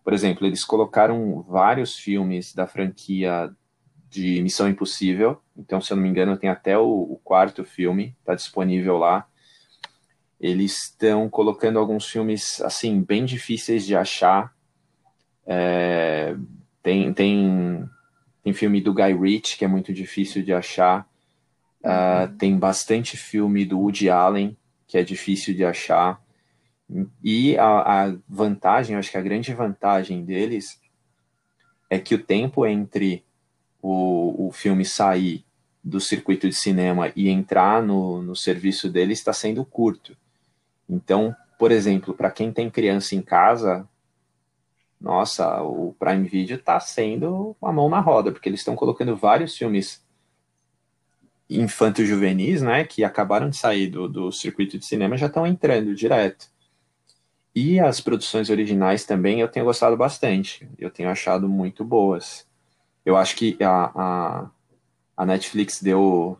Por 0.03 0.13
exemplo, 0.13 0.47
eles 0.47 0.65
colocaram 0.65 1.43
vários 1.49 1.97
filmes 1.97 2.55
da 2.55 2.67
franquia 2.67 3.51
de 4.09 4.43
Missão 4.43 4.69
Impossível. 4.69 5.41
Então, 5.57 5.81
se 5.81 5.93
eu 5.93 5.97
não 5.97 6.03
me 6.03 6.09
engano, 6.09 6.37
tem 6.37 6.51
até 6.51 6.77
o, 6.77 6.85
o 6.85 7.21
quarto 7.23 7.65
filme, 7.65 8.17
está 8.21 8.35
disponível 8.35 8.97
lá. 8.99 9.27
Eles 10.41 10.85
estão 10.85 11.29
colocando 11.29 11.79
alguns 11.79 12.07
filmes 12.07 12.61
assim 12.63 13.03
bem 13.03 13.25
difíceis 13.25 13.85
de 13.85 13.95
achar. 13.95 14.55
É, 15.47 16.35
tem, 16.83 17.13
tem, 17.13 17.89
tem 18.43 18.53
filme 18.53 18.81
do 18.81 18.95
Guy 18.95 19.13
Ritchie 19.13 19.59
que 19.59 19.65
é 19.65 19.69
muito 19.69 19.93
difícil 19.93 20.43
de 20.43 20.53
achar. 20.53 21.07
Uh, 21.83 22.37
tem 22.37 22.59
bastante 22.59 23.17
filme 23.17 23.65
do 23.65 23.79
Woody 23.79 24.11
Allen 24.11 24.57
que 24.87 24.99
é 24.99 25.05
difícil 25.05 25.55
de 25.55 25.65
achar. 25.65 26.21
E 27.23 27.57
a, 27.57 28.09
a 28.09 28.17
vantagem, 28.29 28.97
acho 28.97 29.11
que 29.11 29.19
a 29.19 29.23
grande 29.23 29.55
vantagem 29.55 30.25
deles 30.25 30.81
é 31.89 31.99
que 31.99 32.15
o 32.15 32.23
tempo 32.23 32.67
entre 32.67 33.25
o, 33.81 34.49
o 34.49 34.53
filme 34.53 34.85
sair 34.85 35.45
do 35.83 36.01
circuito 36.01 36.49
de 36.49 36.55
cinema 36.55 37.13
e 37.15 37.29
entrar 37.29 37.83
no, 37.83 38.21
no 38.21 38.35
serviço 38.35 38.91
deles 38.91 39.19
está 39.19 39.33
sendo 39.33 39.65
curto. 39.65 40.17
Então, 40.91 41.35
por 41.57 41.71
exemplo, 41.71 42.13
para 42.13 42.31
quem 42.31 42.53
tem 42.53 42.69
criança 42.69 43.15
em 43.15 43.23
casa, 43.23 43.89
nossa, 45.01 45.63
o 45.63 45.95
Prime 45.99 46.29
Video 46.29 46.57
está 46.57 46.81
sendo 46.81 47.57
uma 47.61 47.73
mão 47.73 47.89
na 47.89 48.01
roda, 48.01 48.33
porque 48.33 48.49
eles 48.49 48.61
estão 48.61 48.75
colocando 48.75 49.17
vários 49.17 49.57
filmes 49.57 50.05
infanto-juvenis, 51.49 52.61
né, 52.63 52.85
que 52.85 53.05
acabaram 53.05 53.49
de 53.49 53.57
sair 53.57 53.89
do, 53.89 54.09
do 54.09 54.33
circuito 54.33 54.79
de 54.79 54.85
cinema, 54.85 55.17
já 55.17 55.27
estão 55.27 55.47
entrando 55.47 55.95
direto. 55.95 56.49
E 57.55 57.81
as 57.81 58.01
produções 58.01 58.51
originais 58.51 59.05
também 59.05 59.41
eu 59.41 59.49
tenho 59.49 59.67
gostado 59.67 59.97
bastante. 59.97 60.69
Eu 60.79 60.91
tenho 60.91 61.09
achado 61.09 61.49
muito 61.49 61.85
boas. 61.85 62.47
Eu 63.05 63.17
acho 63.17 63.35
que 63.35 63.57
a, 63.61 63.91
a, 63.95 64.51
a 65.17 65.27
Netflix 65.27 65.83
deu, 65.83 66.39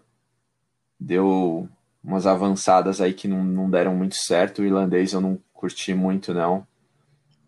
deu 0.99 1.69
umas 2.03 2.27
avançadas 2.27 3.01
aí 3.01 3.13
que 3.13 3.29
não, 3.29 3.45
não 3.45 3.71
deram 3.71 3.95
muito 3.95 4.17
certo. 4.17 4.61
O 4.63 4.65
irlandês 4.65 5.13
eu 5.13 5.21
não 5.21 5.39
curti 5.53 5.95
muito, 5.95 6.33
não. 6.33 6.67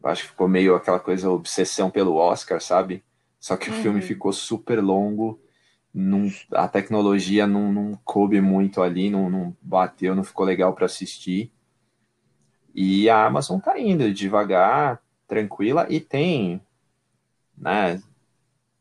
Eu 0.02 0.11
acho 0.11 0.23
que 0.23 0.28
ficou 0.28 0.49
meio 0.49 0.75
aquela 0.75 1.00
coisa, 1.00 1.30
obsessão 1.30 1.90
pelo 1.90 2.16
Oscar, 2.16 2.61
sabe? 2.61 3.04
Só 3.38 3.56
que 3.56 3.71
uhum. 3.71 3.78
o 3.78 3.82
filme 3.82 4.00
uhum. 4.00 4.06
ficou 4.06 4.32
super 4.32 4.82
longo. 4.82 5.40
Não, 5.94 6.30
a 6.52 6.66
tecnologia 6.68 7.47
não, 7.47 7.73
não 7.73 7.99
coube 8.04 8.40
muito 8.40 8.82
ali, 8.82 9.11
não, 9.11 9.28
não 9.28 9.56
bateu, 9.61 10.14
não 10.14 10.25
ficou 10.25 10.44
legal 10.44 10.75
para 10.75 10.87
assistir. 10.87 11.52
E 12.75 13.09
a 13.11 13.26
Amazon 13.26 13.61
tá 13.61 13.78
indo 13.78 14.12
devagar, 14.12 15.02
tranquila, 15.26 15.87
e 15.90 16.00
tem 16.00 16.61
né, 17.56 18.02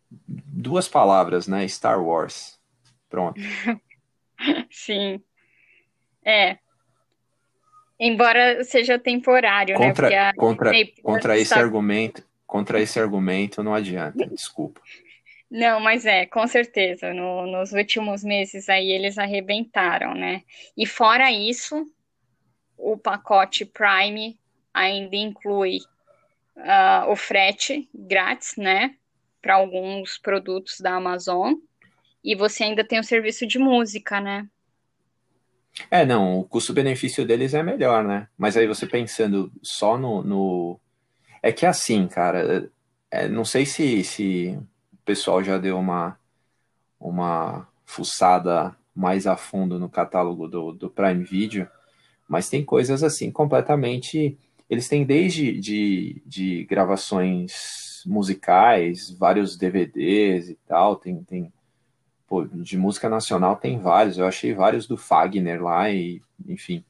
duas 0.09 0.87
palavras, 0.87 1.47
né? 1.47 1.67
Star 1.67 2.01
Wars. 2.01 2.59
Pronto. 3.09 3.39
Sim. 4.71 5.21
É. 6.25 6.57
Embora 7.99 8.63
seja 8.63 8.97
temporário, 8.97 9.77
né, 9.77 9.87
contra, 9.87 10.09
né? 10.09 10.19
A... 10.19 10.33
Contra, 10.33 10.71
contra 11.03 11.37
esse 11.37 11.53
argumento, 11.53 12.23
contra 12.47 12.81
esse 12.81 12.99
argumento 12.99 13.61
não 13.61 13.73
adianta, 13.75 14.25
desculpa. 14.27 14.81
Não, 15.51 15.81
mas 15.81 16.05
é, 16.05 16.25
com 16.25 16.47
certeza. 16.47 17.13
No, 17.13 17.45
nos 17.45 17.73
últimos 17.73 18.23
meses 18.23 18.69
aí 18.69 18.89
eles 18.89 19.17
arrebentaram, 19.17 20.15
né? 20.15 20.43
E 20.77 20.85
fora 20.87 21.29
isso, 21.29 21.85
o 22.77 22.97
pacote 22.97 23.65
Prime 23.65 24.39
ainda 24.73 25.15
inclui 25.15 25.79
uh, 26.55 27.11
o 27.11 27.15
frete 27.17 27.89
grátis, 27.93 28.55
né? 28.55 28.95
Para 29.41 29.55
alguns 29.55 30.17
produtos 30.17 30.79
da 30.79 30.95
Amazon. 30.95 31.55
E 32.23 32.33
você 32.33 32.63
ainda 32.63 32.83
tem 32.83 32.99
o 32.99 33.03
serviço 33.03 33.45
de 33.45 33.59
música, 33.59 34.21
né? 34.21 34.47
É, 35.89 36.05
não, 36.05 36.39
o 36.39 36.43
custo-benefício 36.43 37.25
deles 37.25 37.53
é 37.53 37.63
melhor, 37.63 38.03
né? 38.03 38.27
Mas 38.37 38.57
aí 38.57 38.67
você 38.67 38.85
pensando 38.85 39.51
só 39.61 39.97
no. 39.97 40.23
no... 40.23 40.79
É 41.41 41.51
que 41.51 41.65
é 41.65 41.69
assim, 41.69 42.07
cara, 42.07 42.69
é, 43.09 43.27
não 43.27 43.43
sei 43.43 43.65
se, 43.65 44.03
se 44.03 44.59
o 44.93 44.97
pessoal 45.03 45.43
já 45.43 45.57
deu 45.57 45.77
uma, 45.77 46.17
uma 46.99 47.67
fuçada 47.85 48.75
mais 48.95 49.25
a 49.25 49.35
fundo 49.35 49.79
no 49.79 49.89
catálogo 49.89 50.47
do, 50.47 50.71
do 50.71 50.89
Prime 50.89 51.23
Video, 51.23 51.67
mas 52.27 52.49
tem 52.49 52.63
coisas 52.63 53.03
assim 53.03 53.31
completamente. 53.31 54.37
Eles 54.69 54.87
têm 54.87 55.03
desde 55.03 55.59
de, 55.59 56.21
de 56.25 56.63
gravações 56.65 58.03
musicais, 58.05 59.11
vários 59.11 59.57
DVDs 59.57 60.49
e 60.49 60.55
tal, 60.67 60.95
tem, 60.95 61.23
tem 61.23 61.51
pô, 62.31 62.45
de 62.45 62.77
música 62.77 63.09
nacional 63.09 63.57
tem 63.57 63.77
vários, 63.77 64.17
eu 64.17 64.25
achei 64.25 64.53
vários 64.53 64.87
do 64.87 64.95
Fagner 64.95 65.61
lá, 65.61 65.89
e 65.89 66.21
enfim. 66.47 66.81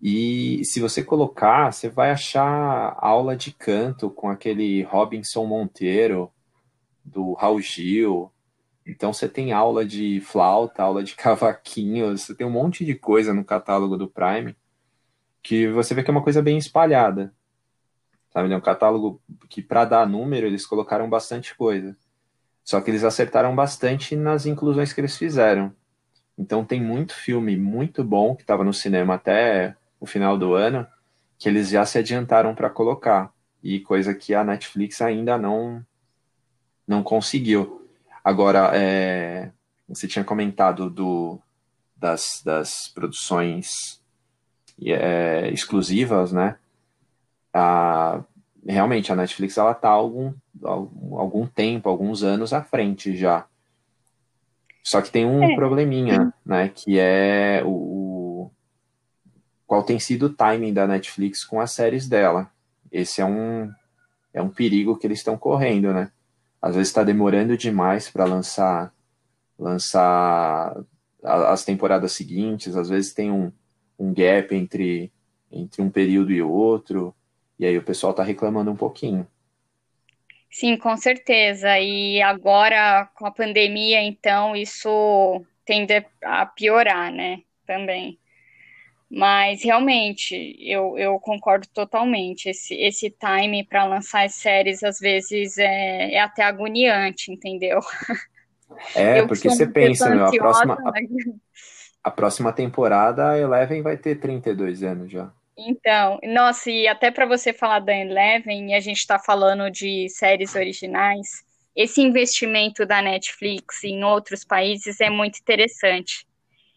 E 0.00 0.64
se 0.64 0.80
você 0.80 1.04
colocar, 1.04 1.70
você 1.70 1.90
vai 1.90 2.10
achar 2.10 2.96
aula 2.98 3.36
de 3.36 3.52
canto 3.52 4.08
com 4.08 4.30
aquele 4.30 4.84
Robinson 4.84 5.44
Monteiro, 5.44 6.32
do 7.04 7.34
Raul 7.34 7.60
Gil. 7.60 8.32
Então 8.86 9.12
você 9.12 9.28
tem 9.28 9.52
aula 9.52 9.84
de 9.84 10.18
flauta, 10.22 10.82
aula 10.82 11.04
de 11.04 11.14
cavaquinho, 11.14 12.16
você 12.16 12.34
tem 12.34 12.46
um 12.46 12.50
monte 12.50 12.86
de 12.86 12.94
coisa 12.94 13.34
no 13.34 13.44
catálogo 13.44 13.98
do 13.98 14.08
Prime 14.08 14.56
que 15.42 15.68
você 15.68 15.94
vê 15.94 16.02
que 16.02 16.10
é 16.10 16.12
uma 16.12 16.22
coisa 16.24 16.40
bem 16.40 16.56
espalhada. 16.56 17.34
Sabe, 18.32 18.50
é 18.50 18.56
um 18.56 18.62
catálogo 18.62 19.20
que 19.50 19.60
para 19.60 19.84
dar 19.84 20.08
número 20.08 20.46
eles 20.46 20.64
colocaram 20.64 21.10
bastante 21.10 21.54
coisa. 21.54 21.94
Só 22.64 22.80
que 22.80 22.90
eles 22.90 23.04
acertaram 23.04 23.54
bastante 23.54 24.14
nas 24.14 24.46
inclusões 24.46 24.92
que 24.92 25.00
eles 25.00 25.16
fizeram. 25.16 25.74
Então 26.38 26.64
tem 26.64 26.80
muito 26.80 27.14
filme 27.14 27.56
muito 27.56 28.02
bom 28.02 28.34
que 28.34 28.42
estava 28.42 28.64
no 28.64 28.72
cinema 28.72 29.14
até 29.14 29.76
o 30.00 30.06
final 30.06 30.38
do 30.38 30.54
ano 30.54 30.86
que 31.38 31.48
eles 31.48 31.70
já 31.70 31.84
se 31.84 31.98
adiantaram 31.98 32.54
para 32.54 32.70
colocar 32.70 33.32
e 33.62 33.80
coisa 33.80 34.14
que 34.14 34.34
a 34.34 34.44
Netflix 34.44 35.00
ainda 35.00 35.36
não 35.36 35.84
não 36.86 37.02
conseguiu. 37.02 37.88
Agora 38.24 38.70
é, 38.74 39.50
você 39.88 40.06
tinha 40.06 40.24
comentado 40.24 40.88
do 40.88 41.40
das, 41.96 42.42
das 42.44 42.88
produções 42.92 44.00
é, 44.84 45.48
exclusivas, 45.50 46.32
né? 46.32 46.56
A, 47.52 48.22
realmente 48.66 49.12
a 49.12 49.16
Netflix 49.16 49.56
ela 49.56 49.74
tá 49.74 49.88
algum, 49.88 50.32
algum 50.64 51.46
tempo, 51.46 51.88
alguns 51.88 52.22
anos 52.22 52.52
à 52.52 52.62
frente 52.62 53.16
já. 53.16 53.46
Só 54.82 55.00
que 55.00 55.10
tem 55.10 55.24
um 55.24 55.42
é. 55.44 55.54
probleminha, 55.54 56.32
né? 56.44 56.68
Que 56.68 56.98
é 56.98 57.62
o, 57.64 58.50
qual 59.66 59.82
tem 59.82 59.98
sido 59.98 60.26
o 60.26 60.34
timing 60.34 60.72
da 60.72 60.86
Netflix 60.86 61.44
com 61.44 61.60
as 61.60 61.72
séries 61.72 62.08
dela. 62.08 62.50
Esse 62.90 63.20
é 63.20 63.24
um 63.24 63.70
é 64.34 64.42
um 64.42 64.48
perigo 64.48 64.96
que 64.96 65.06
eles 65.06 65.18
estão 65.18 65.36
correndo, 65.36 65.92
né? 65.92 66.10
Às 66.60 66.74
vezes 66.74 66.88
está 66.88 67.02
demorando 67.04 67.56
demais 67.56 68.10
para 68.10 68.24
lançar 68.24 68.92
lançar 69.58 70.76
as 71.22 71.64
temporadas 71.64 72.12
seguintes. 72.12 72.76
Às 72.76 72.88
vezes 72.88 73.14
tem 73.14 73.30
um, 73.30 73.52
um 73.98 74.12
gap 74.12 74.54
entre 74.54 75.12
entre 75.50 75.80
um 75.80 75.90
período 75.90 76.32
e 76.32 76.42
outro. 76.42 77.14
E 77.58 77.64
aí 77.64 77.78
o 77.78 77.82
pessoal 77.82 78.10
está 78.10 78.22
reclamando 78.22 78.70
um 78.70 78.76
pouquinho. 78.76 79.26
Sim, 80.52 80.76
com 80.76 80.94
certeza. 80.98 81.78
E 81.80 82.20
agora, 82.20 83.08
com 83.14 83.26
a 83.26 83.32
pandemia, 83.32 84.02
então, 84.02 84.54
isso 84.54 85.42
tende 85.64 86.04
a 86.22 86.44
piorar, 86.44 87.10
né? 87.10 87.40
Também. 87.66 88.18
Mas 89.10 89.64
realmente, 89.64 90.56
eu, 90.60 90.98
eu 90.98 91.18
concordo 91.18 91.66
totalmente. 91.72 92.50
Esse, 92.50 92.74
esse 92.74 93.10
time 93.10 93.64
para 93.64 93.84
lançar 93.84 94.26
as 94.26 94.34
séries, 94.34 94.82
às 94.82 94.98
vezes, 94.98 95.56
é, 95.56 96.14
é 96.14 96.20
até 96.20 96.42
agoniante, 96.44 97.32
entendeu? 97.32 97.80
É, 98.96 99.20
eu 99.20 99.26
porque 99.26 99.50
você 99.50 99.66
pensa, 99.66 100.08
meu, 100.08 100.24
a 100.24 100.30
próxima, 100.30 100.74
a, 100.74 102.08
a 102.08 102.10
próxima 102.10 102.52
temporada, 102.54 103.32
a 103.32 103.38
Eleven 103.38 103.82
vai 103.82 103.98
ter 103.98 104.14
32 104.14 104.82
anos 104.82 105.12
já. 105.12 105.30
Então, 105.64 106.18
nossa, 106.24 106.70
e 106.70 106.88
até 106.88 107.10
para 107.10 107.26
você 107.26 107.52
falar 107.52 107.78
da 107.78 107.96
Eleven, 107.96 108.70
e 108.70 108.74
a 108.74 108.80
gente 108.80 108.98
está 108.98 109.18
falando 109.18 109.70
de 109.70 110.08
séries 110.08 110.54
originais, 110.54 111.44
esse 111.74 112.00
investimento 112.00 112.84
da 112.84 113.00
Netflix 113.00 113.84
em 113.84 114.02
outros 114.02 114.44
países 114.44 115.00
é 115.00 115.08
muito 115.08 115.38
interessante. 115.38 116.26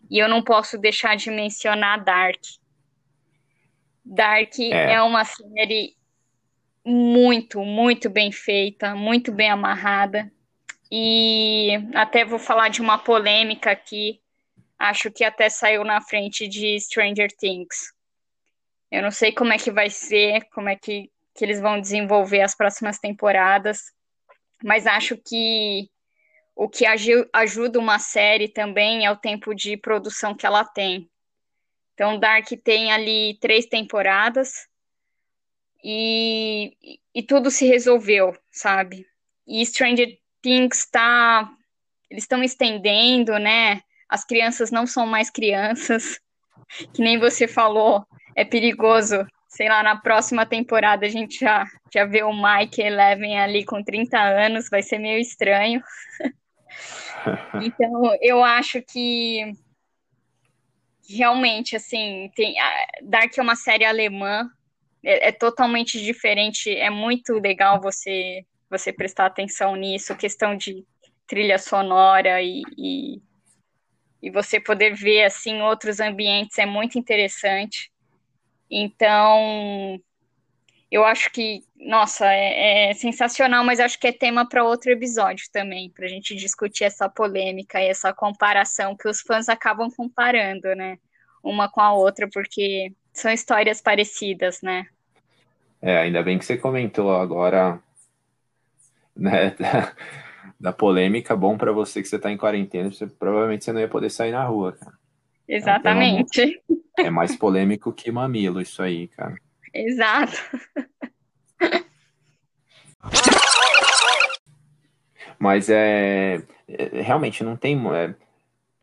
E 0.09 0.19
eu 0.19 0.29
não 0.29 0.43
posso 0.43 0.77
deixar 0.77 1.15
de 1.17 1.31
mencionar 1.31 2.03
Dark. 2.03 2.39
Dark 4.03 4.59
é, 4.59 4.93
é 4.93 5.01
uma 5.01 5.25
série 5.25 5.95
muito, 6.85 7.61
muito 7.61 8.07
bem 8.07 8.31
feita, 8.31 8.93
muito 8.93 9.31
bem 9.31 9.49
amarrada. 9.49 10.31
E 10.91 11.71
até 11.95 12.23
vou 12.23 12.37
falar 12.37 12.69
de 12.69 12.81
uma 12.81 12.99
polêmica 12.99 13.71
aqui, 13.71 14.21
acho 14.77 15.11
que 15.11 15.23
até 15.23 15.49
saiu 15.49 15.83
na 15.83 15.99
frente 15.99 16.47
de 16.47 16.79
Stranger 16.79 17.31
Things 17.35 17.94
eu 18.95 19.01
não 19.01 19.11
sei 19.11 19.33
como 19.33 19.51
é 19.51 19.57
que 19.57 19.69
vai 19.69 19.89
ser, 19.89 20.45
como 20.53 20.69
é 20.69 20.75
que, 20.77 21.11
que 21.33 21.43
eles 21.43 21.59
vão 21.59 21.81
desenvolver 21.81 22.39
as 22.39 22.55
próximas 22.55 22.97
temporadas, 22.97 23.91
mas 24.63 24.87
acho 24.87 25.17
que 25.17 25.89
o 26.55 26.69
que 26.69 26.85
ajuda 27.33 27.77
uma 27.77 27.99
série 27.99 28.47
também 28.47 29.05
é 29.05 29.11
o 29.11 29.17
tempo 29.17 29.53
de 29.53 29.75
produção 29.75 30.33
que 30.33 30.45
ela 30.45 30.63
tem. 30.63 31.09
Então, 31.93 32.17
Dark 32.17 32.47
tem 32.63 32.93
ali 32.93 33.37
três 33.41 33.65
temporadas 33.65 34.65
e, 35.83 36.97
e 37.13 37.21
tudo 37.21 37.51
se 37.51 37.65
resolveu, 37.67 38.33
sabe? 38.49 39.05
E 39.45 39.65
Stranger 39.65 40.17
Things 40.41 40.79
está. 40.79 41.51
Eles 42.09 42.23
estão 42.23 42.41
estendendo, 42.41 43.37
né? 43.37 43.81
As 44.07 44.23
crianças 44.23 44.71
não 44.71 44.87
são 44.87 45.05
mais 45.05 45.29
crianças, 45.29 46.17
que 46.95 47.01
nem 47.01 47.19
você 47.19 47.45
falou 47.45 48.07
é 48.35 48.43
perigoso. 48.43 49.25
Sei 49.47 49.69
lá, 49.69 49.81
na 49.81 49.95
próxima 49.95 50.45
temporada 50.45 51.05
a 51.05 51.09
gente 51.09 51.39
já, 51.39 51.65
já 51.93 52.05
vê 52.05 52.23
o 52.23 52.33
Mike 52.33 52.81
Eleven 52.81 53.39
ali 53.39 53.63
com 53.63 53.81
30 53.81 54.19
anos, 54.19 54.69
vai 54.69 54.83
ser 54.83 54.99
meio 54.99 55.19
estranho. 55.19 55.81
então, 57.63 58.17
eu 58.21 58.43
acho 58.43 58.81
que 58.81 59.53
realmente, 61.09 61.75
assim, 61.75 62.29
tem, 62.35 62.55
Dark 63.03 63.37
é 63.37 63.41
uma 63.41 63.55
série 63.55 63.85
alemã, 63.85 64.49
é, 65.03 65.29
é, 65.29 65.31
totalmente 65.31 66.03
diferente, 66.03 66.75
é 66.75 66.89
muito 66.89 67.33
legal 67.33 67.79
você, 67.79 68.43
você 68.69 68.91
prestar 68.91 69.27
atenção 69.27 69.75
nisso, 69.75 70.17
questão 70.17 70.57
de 70.57 70.83
trilha 71.27 71.57
sonora 71.57 72.41
e, 72.41 72.63
e, 72.77 73.21
e 74.21 74.29
você 74.31 74.59
poder 74.59 74.95
ver, 74.95 75.23
assim, 75.23 75.61
outros 75.61 75.99
ambientes 75.99 76.57
é 76.57 76.65
muito 76.65 76.97
interessante. 76.97 77.91
Então, 78.69 79.99
eu 80.91 81.03
acho 81.03 81.31
que, 81.31 81.61
nossa, 81.75 82.25
é, 82.25 82.89
é 82.89 82.93
sensacional, 82.93 83.63
mas 83.63 83.79
acho 83.79 83.99
que 83.99 84.07
é 84.07 84.11
tema 84.11 84.47
para 84.47 84.63
outro 84.63 84.91
episódio 84.91 85.45
também, 85.51 85.89
para 85.89 86.05
a 86.05 86.09
gente 86.09 86.35
discutir 86.35 86.83
essa 86.83 87.09
polêmica 87.09 87.81
e 87.81 87.87
essa 87.87 88.13
comparação 88.13 88.95
que 88.95 89.07
os 89.07 89.21
fãs 89.21 89.49
acabam 89.49 89.89
comparando, 89.91 90.73
né? 90.75 90.97
Uma 91.43 91.69
com 91.69 91.81
a 91.81 91.93
outra, 91.93 92.29
porque 92.31 92.91
são 93.13 93.31
histórias 93.31 93.81
parecidas, 93.81 94.61
né? 94.61 94.87
É, 95.81 95.97
ainda 95.97 96.23
bem 96.23 96.39
que 96.39 96.45
você 96.45 96.57
comentou 96.57 97.13
agora, 97.15 97.79
né, 99.15 99.55
da, 100.59 100.73
polêmica, 100.73 101.35
bom 101.35 101.57
para 101.57 101.71
você 101.71 102.01
que 102.01 102.07
você 102.07 102.15
está 102.15 102.31
em 102.31 102.37
quarentena, 102.37 102.91
você, 102.91 103.05
provavelmente 103.05 103.65
você 103.65 103.71
não 103.71 103.79
ia 103.79 103.87
poder 103.87 104.09
sair 104.09 104.31
na 104.31 104.43
rua, 104.43 104.73
cara. 104.73 105.04
Exatamente. 105.47 106.61
Então, 106.69 107.05
é 107.05 107.09
mais 107.09 107.35
polêmico 107.37 107.93
que 107.93 108.11
mamilo 108.11 108.61
isso 108.61 108.81
aí, 108.81 109.07
cara. 109.09 109.35
Exato. 109.73 110.37
Mas 115.37 115.69
é, 115.69 116.41
é 116.67 117.01
realmente 117.01 117.43
não 117.43 117.55
tem. 117.55 117.77
É, 117.93 118.15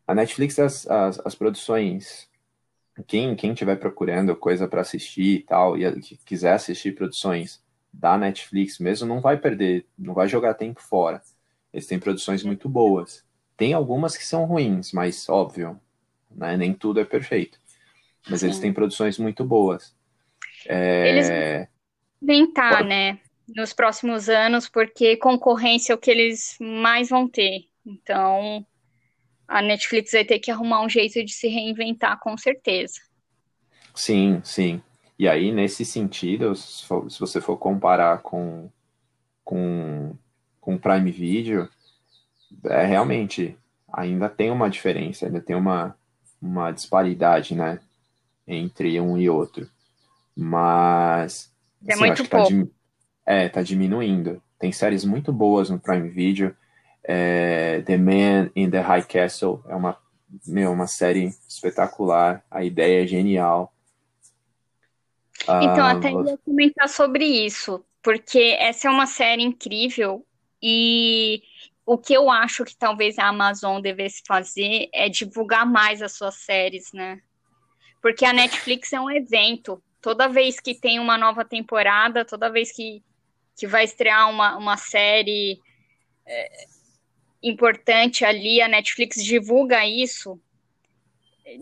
a 0.07 0.15
Netflix, 0.15 0.59
as, 0.59 0.87
as, 0.87 1.19
as, 1.25 1.35
produções, 1.35 2.29
quem 3.07 3.35
quem 3.35 3.53
estiver 3.53 3.77
procurando 3.77 4.37
coisa 4.37 4.69
para 4.69 4.83
assistir 4.83 5.39
e 5.39 5.43
tal, 5.43 5.79
e 5.79 6.01
que 6.01 6.17
quiser 6.19 6.53
assistir 6.53 6.95
produções 6.95 7.63
da 7.93 8.17
Netflix 8.17 8.79
mesmo, 8.79 9.09
não 9.09 9.21
vai 9.21 9.37
perder, 9.37 9.87
não 9.99 10.15
vai 10.15 10.29
jogar 10.29 10.55
tempo 10.55 10.81
fora. 10.81 11.23
Eles 11.73 11.87
têm 11.87 11.99
produções 11.99 12.43
muito 12.43 12.69
boas. 12.69 13.25
Tem 13.57 13.73
algumas 13.73 14.17
que 14.17 14.27
são 14.27 14.45
ruins, 14.45 14.93
mas 14.93 15.29
óbvio, 15.29 15.81
né? 16.37 16.57
nem 16.57 16.73
tudo 16.73 17.01
é 17.01 17.05
perfeito 17.05 17.63
mas 18.29 18.41
Sim. 18.41 18.47
eles 18.47 18.59
têm 18.59 18.73
produções 18.73 19.19
muito 19.19 19.45
boas. 19.45 19.95
É... 20.67 21.09
Eles 21.09 21.29
vão 21.29 21.69
inventar, 22.23 22.85
né, 22.85 23.19
nos 23.49 23.73
próximos 23.73 24.29
anos, 24.29 24.69
porque 24.69 25.17
concorrência 25.17 25.93
é 25.93 25.97
o 25.97 25.99
que 25.99 26.11
eles 26.11 26.57
mais 26.61 27.09
vão 27.09 27.29
ter. 27.29 27.67
Então, 27.85 28.65
a 29.49 29.61
Netflix 29.61 30.13
vai 30.13 30.25
ter 30.25 30.39
que 30.39 30.51
arrumar 30.51 30.83
um 30.83 30.89
jeito 30.89 31.25
de 31.25 31.33
se 31.33 31.49
reinventar, 31.49 32.19
com 32.21 32.37
certeza. 32.37 33.01
Sim, 33.95 34.41
sim. 34.45 34.81
E 35.19 35.29
aí, 35.29 35.53
nesse 35.53 35.85
sentido, 35.85 36.55
se 36.55 37.21
você 37.21 37.41
for 37.41 37.57
comparar 37.57 38.23
com, 38.23 38.71
com, 39.45 40.17
com 40.61 40.79
Prime 40.79 41.11
Video, 41.11 41.69
é 42.65 42.85
realmente 42.85 43.57
ainda 43.93 44.29
tem 44.29 44.51
uma 44.51 44.71
diferença, 44.71 45.27
ainda 45.27 45.41
tem 45.41 45.55
uma, 45.55 45.95
uma 46.43 46.73
disparidade, 46.73 47.55
né, 47.55 47.79
entre 48.47 49.01
um 49.01 49.17
e 49.17 49.31
outro. 49.31 49.69
Mas 50.37 51.51
é 51.87 51.93
assim, 51.93 52.01
muito 52.01 52.29
tá 52.29 52.39
pouco. 52.39 52.67
Tá, 52.67 52.73
é, 53.25 53.49
tá 53.49 53.63
diminuindo. 53.63 54.43
Tem 54.59 54.73
séries 54.73 55.05
muito 55.05 55.33
boas 55.33 55.71
no 55.71 55.79
Prime 55.79 56.09
Video. 56.09 56.55
É, 57.05 57.83
the 57.83 57.97
Man 57.97 58.51
in 58.55 58.71
the 58.71 58.81
High 58.81 59.05
Castle 59.05 59.63
é 59.69 59.75
uma, 59.75 59.97
meu, 60.47 60.73
uma 60.73 60.87
série 60.87 61.35
espetacular. 61.49 62.43
A 62.51 62.65
ideia 62.65 63.05
é 63.05 63.07
genial. 63.07 63.73
Então, 65.43 65.85
ah, 65.85 65.93
até 65.93 66.11
ia 66.11 66.39
comentar 66.45 66.89
sobre 66.89 67.25
isso, 67.25 67.85
porque 68.01 68.57
essa 68.61 68.87
é 68.87 68.91
uma 68.91 69.07
série 69.07 69.43
incrível 69.43 70.25
e 70.63 71.43
o 71.85 71.99
que 71.99 72.15
eu 72.15 72.31
acho 72.31 72.65
que 72.65 72.77
talvez 72.77 73.19
a 73.19 73.27
Amazon 73.27 73.81
devesse 73.81 74.23
fazer 74.27 74.89
é 74.93 75.09
divulgar 75.09 75.67
mais 75.67 76.01
as 76.01 76.13
suas 76.13 76.37
séries, 76.37 76.93
né? 76.93 77.21
Porque 78.01 78.25
a 78.25 78.33
Netflix 78.33 78.93
é 78.93 79.01
um 79.01 79.11
evento. 79.11 79.83
Toda 80.01 80.29
vez 80.29 80.61
que 80.61 80.75
tem 80.75 80.99
uma 80.99 81.19
nova 81.19 81.45
temporada, 81.45 82.25
toda 82.25 82.51
vez 82.51 82.73
que, 82.73 83.03
que 83.57 83.67
vai 83.67 83.85
estrear 83.85 84.29
uma, 84.31 84.57
uma 84.57 84.77
série 84.77 85.61
é, 86.27 86.67
importante 87.43 88.25
ali, 88.25 88.61
a 88.61 88.69
Netflix 88.69 89.23
divulga 89.23 89.87
isso 89.87 90.41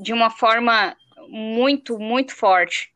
de 0.02 0.12
uma 0.12 0.30
forma 0.30 0.96
muito, 1.28 1.98
muito 1.98 2.34
forte. 2.34 2.92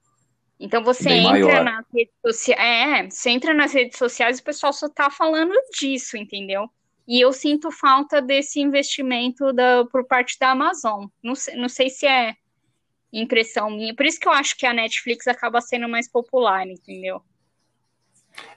Então 0.59 0.83
você 0.83 1.09
Bem 1.09 1.27
entra 1.27 1.33
maior. 1.33 1.65
nas 1.65 1.87
redes 1.93 2.15
sociais. 2.25 2.61
É, 2.61 3.11
você 3.11 3.31
entra 3.31 3.55
nas 3.55 3.73
redes 3.73 3.99
sociais 3.99 4.39
e 4.39 4.41
o 4.41 4.45
pessoal 4.45 4.73
só 4.73 4.89
tá 4.89 5.11
falando 5.11 5.53
disso, 5.79 6.17
entendeu? 6.17 6.71
E 7.07 7.21
eu 7.21 7.33
sinto 7.33 7.71
falta 7.71 8.23
desse 8.23 8.61
investimento 8.61 9.53
da, 9.53 9.85
por 9.85 10.07
parte 10.07 10.39
da 10.39 10.51
Amazon. 10.51 11.07
Não 11.23 11.35
sei, 11.35 11.55
não 11.57 11.69
sei 11.69 11.91
se 11.91 12.07
é 12.07 12.35
impressão 13.13 13.71
minha. 13.71 13.95
Por 13.95 14.07
isso 14.07 14.19
que 14.19 14.27
eu 14.27 14.33
acho 14.33 14.57
que 14.57 14.67
a 14.67 14.73
Netflix 14.73 15.27
acaba 15.27 15.61
sendo 15.61 15.89
mais 15.89 16.09
popular, 16.11 16.67
entendeu? 16.67 17.23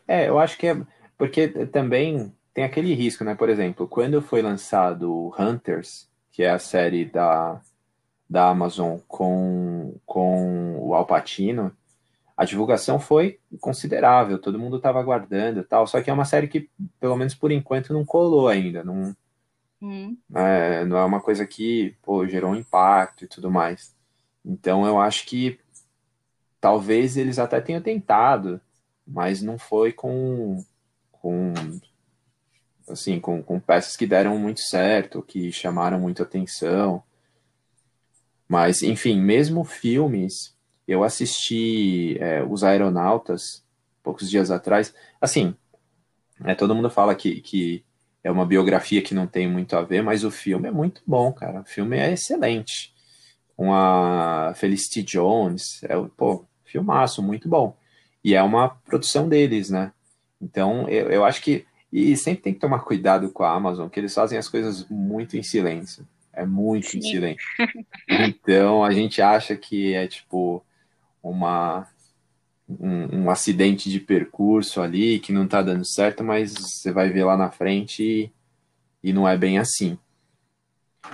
É, 0.07 0.29
eu 0.29 0.39
acho 0.39 0.57
que 0.57 0.67
é. 0.67 0.77
Porque 1.17 1.47
também 1.67 2.33
tem 2.53 2.63
aquele 2.63 2.93
risco, 2.93 3.23
né? 3.23 3.36
Por 3.36 3.49
exemplo, 3.49 3.88
quando 3.88 4.21
foi 4.21 4.41
lançado 4.41 5.33
Hunters, 5.38 6.10
que 6.31 6.43
é 6.43 6.49
a 6.49 6.60
série 6.60 7.05
da, 7.05 7.62
da 8.29 8.49
Amazon 8.49 8.97
com, 9.07 9.99
com 10.05 10.77
o 10.79 10.93
Alpatino, 10.93 11.75
a 12.38 12.45
divulgação 12.45 13.00
foi 13.00 13.39
considerável, 13.60 14.38
todo 14.38 14.60
mundo 14.60 14.78
estava 14.78 15.00
aguardando 15.00 15.63
tal, 15.63 15.88
só 15.88 16.00
que 16.02 16.10
é 16.12 16.13
uma 16.13 16.23
série 16.23 16.47
que, 16.47 16.69
pelo 17.00 17.17
menos 17.17 17.34
por 17.34 17.52
enquanto, 17.52 17.91
não 17.91 18.06
colou 18.06 18.47
ainda, 18.47 18.84
não, 18.84 19.15
hum. 19.82 20.15
é, 20.36 20.86
não 20.86 20.97
é 20.97 21.04
uma 21.04 21.19
coisa 21.19 21.47
que 21.47 21.97
pô, 22.04 22.28
gerou 22.28 22.52
um 22.52 22.56
impacto 22.56 23.26
e 23.26 23.28
tudo 23.28 23.50
mais. 23.50 23.95
Então 24.45 24.86
eu 24.86 25.02
acho 25.02 25.26
que 25.26 25.60
talvez 26.62 27.17
eles 27.17 27.39
até 27.39 27.60
tenham 27.60 27.82
tentado, 27.82 28.62
mas 29.06 29.41
não 29.41 29.58
foi 29.58 29.91
com, 29.91 30.63
com 31.12 31.54
assim, 32.88 33.19
com, 33.19 33.41
com 33.41 33.60
peças 33.60 33.95
que 33.97 34.06
deram 34.06 34.38
muito 34.38 34.62
certo, 34.62 35.23
que 35.23 35.52
chamaram 35.52 36.00
muita 36.00 36.21
atenção. 36.21 37.02
Mas, 38.47 38.82
enfim, 38.82 39.19
mesmo 39.19 39.63
filmes 39.63 40.57
eu 40.88 41.04
assisti 41.04 42.17
é, 42.19 42.43
Os 42.43 42.63
Aeronautas 42.63 43.63
poucos 44.08 44.30
dias 44.30 44.50
atrás. 44.50 44.95
Assim, 45.19 45.54
é, 46.45 46.56
todo 46.56 46.73
mundo 46.73 46.89
fala 46.89 47.13
que, 47.13 47.41
que 47.41 47.84
é 48.23 48.32
uma 48.32 48.45
biografia 48.45 49.02
que 49.02 49.13
não 49.13 49.28
tem 49.28 49.50
muito 49.50 49.76
a 49.76 49.82
ver, 49.82 50.02
mas 50.02 50.23
o 50.23 50.32
filme 50.32 50.69
é 50.69 50.71
muito 50.71 51.02
bom, 51.06 51.32
cara. 51.34 51.62
O 51.62 51.65
filme 51.65 51.97
é 51.97 52.13
excelente. 52.13 52.93
Com 53.56 53.73
a 53.73 54.54
Felicity 54.56 55.04
Jones, 55.04 55.84
é 55.84 55.95
pô, 56.15 56.45
filmaço, 56.63 57.21
muito 57.21 57.50
bom. 57.50 57.76
E 58.23 58.34
é 58.34 58.41
uma 58.41 58.69
produção 58.69 59.28
deles, 59.28 59.69
né? 59.69 59.91
Então, 60.41 60.88
eu, 60.88 61.10
eu 61.10 61.26
acho 61.26 61.41
que. 61.41 61.65
E 61.91 62.15
sempre 62.17 62.43
tem 62.43 62.54
que 62.54 62.60
tomar 62.60 62.80
cuidado 62.80 63.30
com 63.32 63.43
a 63.43 63.54
Amazon, 63.54 63.88
que 63.88 64.00
eles 64.00 64.13
fazem 64.13 64.38
as 64.38 64.50
coisas 64.50 64.86
muito 64.89 65.38
em 65.38 65.43
silêncio. 65.43 66.08
É 66.34 66.45
muito 66.45 66.88
Sim. 66.88 67.00
em 67.00 67.02
silêncio. 67.02 67.47
Então, 68.10 68.84
a 68.84 68.91
gente 68.91 69.21
acha 69.21 69.56
que 69.56 69.93
é 69.93 70.08
tipo 70.08 70.63
uma 71.21 71.88
um, 72.67 73.23
um, 73.23 73.30
acidente 73.30 73.89
de 73.89 73.99
percurso 73.99 74.82
ali 74.82 75.19
que 75.19 75.32
não 75.32 75.45
está 75.45 75.62
dando 75.62 75.86
certo, 75.86 76.23
mas 76.23 76.53
você 76.53 76.91
vai 76.91 77.10
ver 77.10 77.23
lá 77.23 77.38
na 77.38 77.49
frente 77.49 78.03
e, 78.03 78.32
e 79.10 79.13
não 79.13 79.27
é 79.27 79.38
bem 79.38 79.58
assim. 79.58 79.97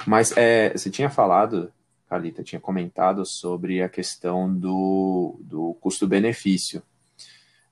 Mas 0.07 0.35
é, 0.35 0.71
você 0.71 0.89
tinha 0.89 1.09
falado, 1.09 1.71
Carlita, 2.09 2.43
tinha 2.43 2.59
comentado 2.59 3.25
sobre 3.25 3.81
a 3.81 3.89
questão 3.89 4.51
do, 4.53 5.39
do 5.41 5.75
custo-benefício, 5.79 6.81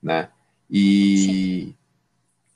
né? 0.02 0.30
E, 0.70 1.18
Sim. 1.18 1.76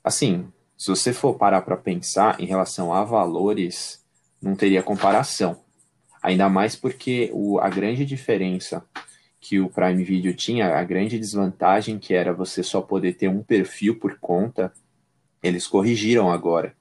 assim, 0.04 0.52
se 0.76 0.88
você 0.88 1.12
for 1.12 1.34
parar 1.34 1.62
para 1.62 1.76
pensar 1.76 2.40
em 2.40 2.46
relação 2.46 2.92
a 2.92 3.02
valores, 3.02 4.04
não 4.40 4.54
teria 4.54 4.82
comparação. 4.82 5.60
Ainda 6.22 6.48
mais 6.48 6.76
porque 6.76 7.30
o, 7.32 7.58
a 7.58 7.68
grande 7.68 8.04
diferença 8.04 8.84
que 9.48 9.60
o 9.60 9.68
Prime 9.68 10.02
Video 10.02 10.34
tinha, 10.34 10.76
a 10.76 10.82
grande 10.82 11.20
desvantagem 11.20 12.00
que 12.00 12.12
era 12.12 12.32
você 12.32 12.64
só 12.64 12.80
poder 12.80 13.12
ter 13.12 13.28
um 13.28 13.44
perfil 13.44 13.94
por 13.96 14.18
conta, 14.18 14.72
eles 15.40 15.68
corrigiram 15.68 16.32
agora. 16.32 16.74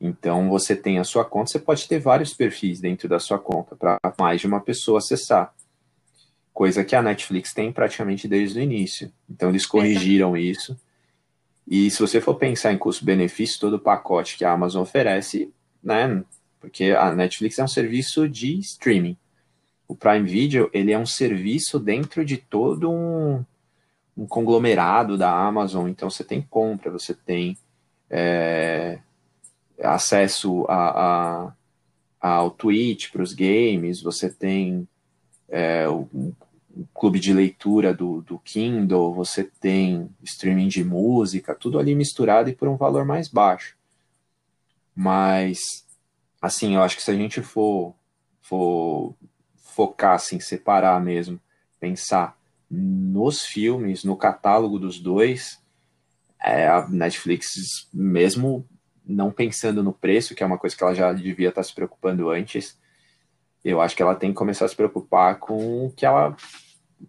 Então 0.00 0.48
você 0.48 0.74
tem 0.74 0.98
a 0.98 1.04
sua 1.04 1.26
conta, 1.26 1.50
você 1.50 1.58
pode 1.58 1.86
ter 1.86 1.98
vários 1.98 2.32
perfis 2.32 2.80
dentro 2.80 3.06
da 3.06 3.18
sua 3.18 3.38
conta 3.38 3.76
para 3.76 3.98
mais 4.18 4.40
de 4.40 4.46
uma 4.46 4.60
pessoa 4.60 4.96
acessar. 4.96 5.54
Coisa 6.54 6.82
que 6.82 6.96
a 6.96 7.02
Netflix 7.02 7.52
tem 7.52 7.70
praticamente 7.70 8.26
desde 8.26 8.58
o 8.58 8.62
início. 8.62 9.12
Então 9.28 9.50
eles 9.50 9.66
corrigiram 9.66 10.34
isso. 10.34 10.80
E 11.68 11.90
se 11.90 12.00
você 12.00 12.18
for 12.18 12.36
pensar 12.36 12.72
em 12.72 12.78
custo-benefício, 12.78 13.60
todo 13.60 13.74
o 13.74 13.80
pacote 13.80 14.38
que 14.38 14.44
a 14.44 14.52
Amazon 14.52 14.82
oferece, 14.82 15.52
né? 15.82 16.24
Porque 16.58 16.92
a 16.92 17.14
Netflix 17.14 17.58
é 17.58 17.64
um 17.64 17.68
serviço 17.68 18.26
de 18.26 18.58
streaming 18.60 19.18
o 19.86 19.94
Prime 19.94 20.28
Video 20.28 20.70
ele 20.72 20.92
é 20.92 20.98
um 20.98 21.06
serviço 21.06 21.78
dentro 21.78 22.24
de 22.24 22.36
todo 22.36 22.90
um, 22.90 23.44
um 24.16 24.26
conglomerado 24.26 25.16
da 25.16 25.30
Amazon. 25.30 25.88
Então 25.88 26.10
você 26.10 26.24
tem 26.24 26.42
compra, 26.42 26.90
você 26.90 27.14
tem 27.14 27.56
é, 28.10 28.98
acesso 29.82 30.64
a, 30.68 31.52
a, 32.20 32.38
ao 32.38 32.50
Twitch 32.50 33.10
para 33.10 33.22
os 33.22 33.32
games, 33.34 34.02
você 34.02 34.30
tem 34.30 34.88
é, 35.48 35.88
o, 35.88 36.08
clube 36.92 37.20
de 37.20 37.32
leitura 37.32 37.94
do, 37.94 38.20
do 38.22 38.38
Kindle, 38.38 39.14
você 39.14 39.44
tem 39.44 40.10
streaming 40.22 40.68
de 40.68 40.84
música, 40.84 41.54
tudo 41.54 41.78
ali 41.78 41.94
misturado 41.94 42.50
e 42.50 42.54
por 42.54 42.68
um 42.68 42.76
valor 42.76 43.04
mais 43.04 43.28
baixo. 43.28 43.76
Mas, 44.94 45.86
assim, 46.40 46.74
eu 46.74 46.82
acho 46.82 46.96
que 46.96 47.02
se 47.02 47.10
a 47.10 47.14
gente 47.14 47.40
for, 47.42 47.94
for 48.40 49.14
focar, 49.74 50.14
assim, 50.14 50.38
separar 50.38 51.00
mesmo, 51.00 51.40
pensar 51.80 52.38
nos 52.70 53.42
filmes, 53.42 54.04
no 54.04 54.16
catálogo 54.16 54.78
dos 54.78 54.98
dois, 54.98 55.62
é, 56.40 56.66
a 56.66 56.86
Netflix, 56.88 57.88
mesmo 57.92 58.66
não 59.04 59.30
pensando 59.30 59.82
no 59.82 59.92
preço, 59.92 60.34
que 60.34 60.42
é 60.42 60.46
uma 60.46 60.58
coisa 60.58 60.76
que 60.76 60.82
ela 60.82 60.94
já 60.94 61.12
devia 61.12 61.48
estar 61.48 61.62
se 61.62 61.74
preocupando 61.74 62.30
antes, 62.30 62.78
eu 63.64 63.80
acho 63.80 63.96
que 63.96 64.02
ela 64.02 64.14
tem 64.14 64.30
que 64.30 64.36
começar 64.36 64.64
a 64.64 64.68
se 64.68 64.76
preocupar 64.76 65.38
com 65.38 65.86
o 65.86 65.92
que 65.92 66.04
ela, 66.04 66.36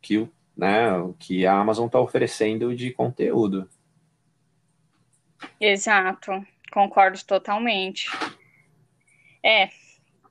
que, 0.02 0.28
né, 0.56 0.92
o 0.94 1.14
que 1.14 1.46
a 1.46 1.54
Amazon 1.54 1.86
está 1.86 2.00
oferecendo 2.00 2.76
de 2.76 2.92
conteúdo. 2.92 3.70
Exato, 5.60 6.32
concordo 6.72 7.24
totalmente. 7.26 8.10
É, 9.44 9.70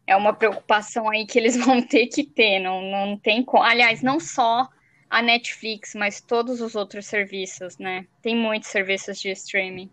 é 0.06 0.14
uma 0.16 0.32
preocupação 0.32 1.08
aí 1.08 1.26
que 1.26 1.38
eles 1.38 1.56
vão 1.64 1.80
ter 1.82 2.06
que 2.06 2.24
ter, 2.24 2.60
não, 2.60 2.82
não 2.82 3.16
tem 3.16 3.42
como. 3.42 3.62
Aliás, 3.62 4.02
não 4.02 4.20
só 4.20 4.68
a 5.08 5.22
Netflix, 5.22 5.94
mas 5.94 6.20
todos 6.20 6.60
os 6.60 6.74
outros 6.74 7.06
serviços, 7.06 7.78
né? 7.78 8.06
Tem 8.20 8.34
muitos 8.36 8.70
serviços 8.70 9.18
de 9.20 9.30
streaming. 9.30 9.90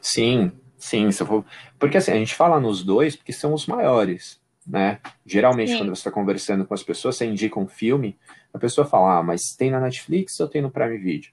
Sim, 0.00 0.52
sim. 0.78 1.10
For... 1.10 1.44
Porque 1.78 1.96
assim, 1.96 2.12
a 2.12 2.16
gente 2.16 2.34
fala 2.34 2.60
nos 2.60 2.82
dois 2.82 3.16
porque 3.16 3.32
são 3.32 3.52
os 3.52 3.66
maiores, 3.66 4.40
né? 4.66 5.00
Geralmente, 5.26 5.72
sim. 5.72 5.78
quando 5.78 5.88
você 5.88 6.00
está 6.00 6.10
conversando 6.10 6.64
com 6.64 6.74
as 6.74 6.82
pessoas, 6.82 7.16
você 7.16 7.26
indica 7.26 7.58
um 7.58 7.66
filme, 7.66 8.16
a 8.52 8.58
pessoa 8.58 8.86
fala, 8.86 9.18
ah, 9.18 9.22
mas 9.22 9.54
tem 9.56 9.70
na 9.70 9.80
Netflix 9.80 10.38
ou 10.38 10.48
tem 10.48 10.62
no 10.62 10.70
Prime 10.70 10.98
Video? 10.98 11.32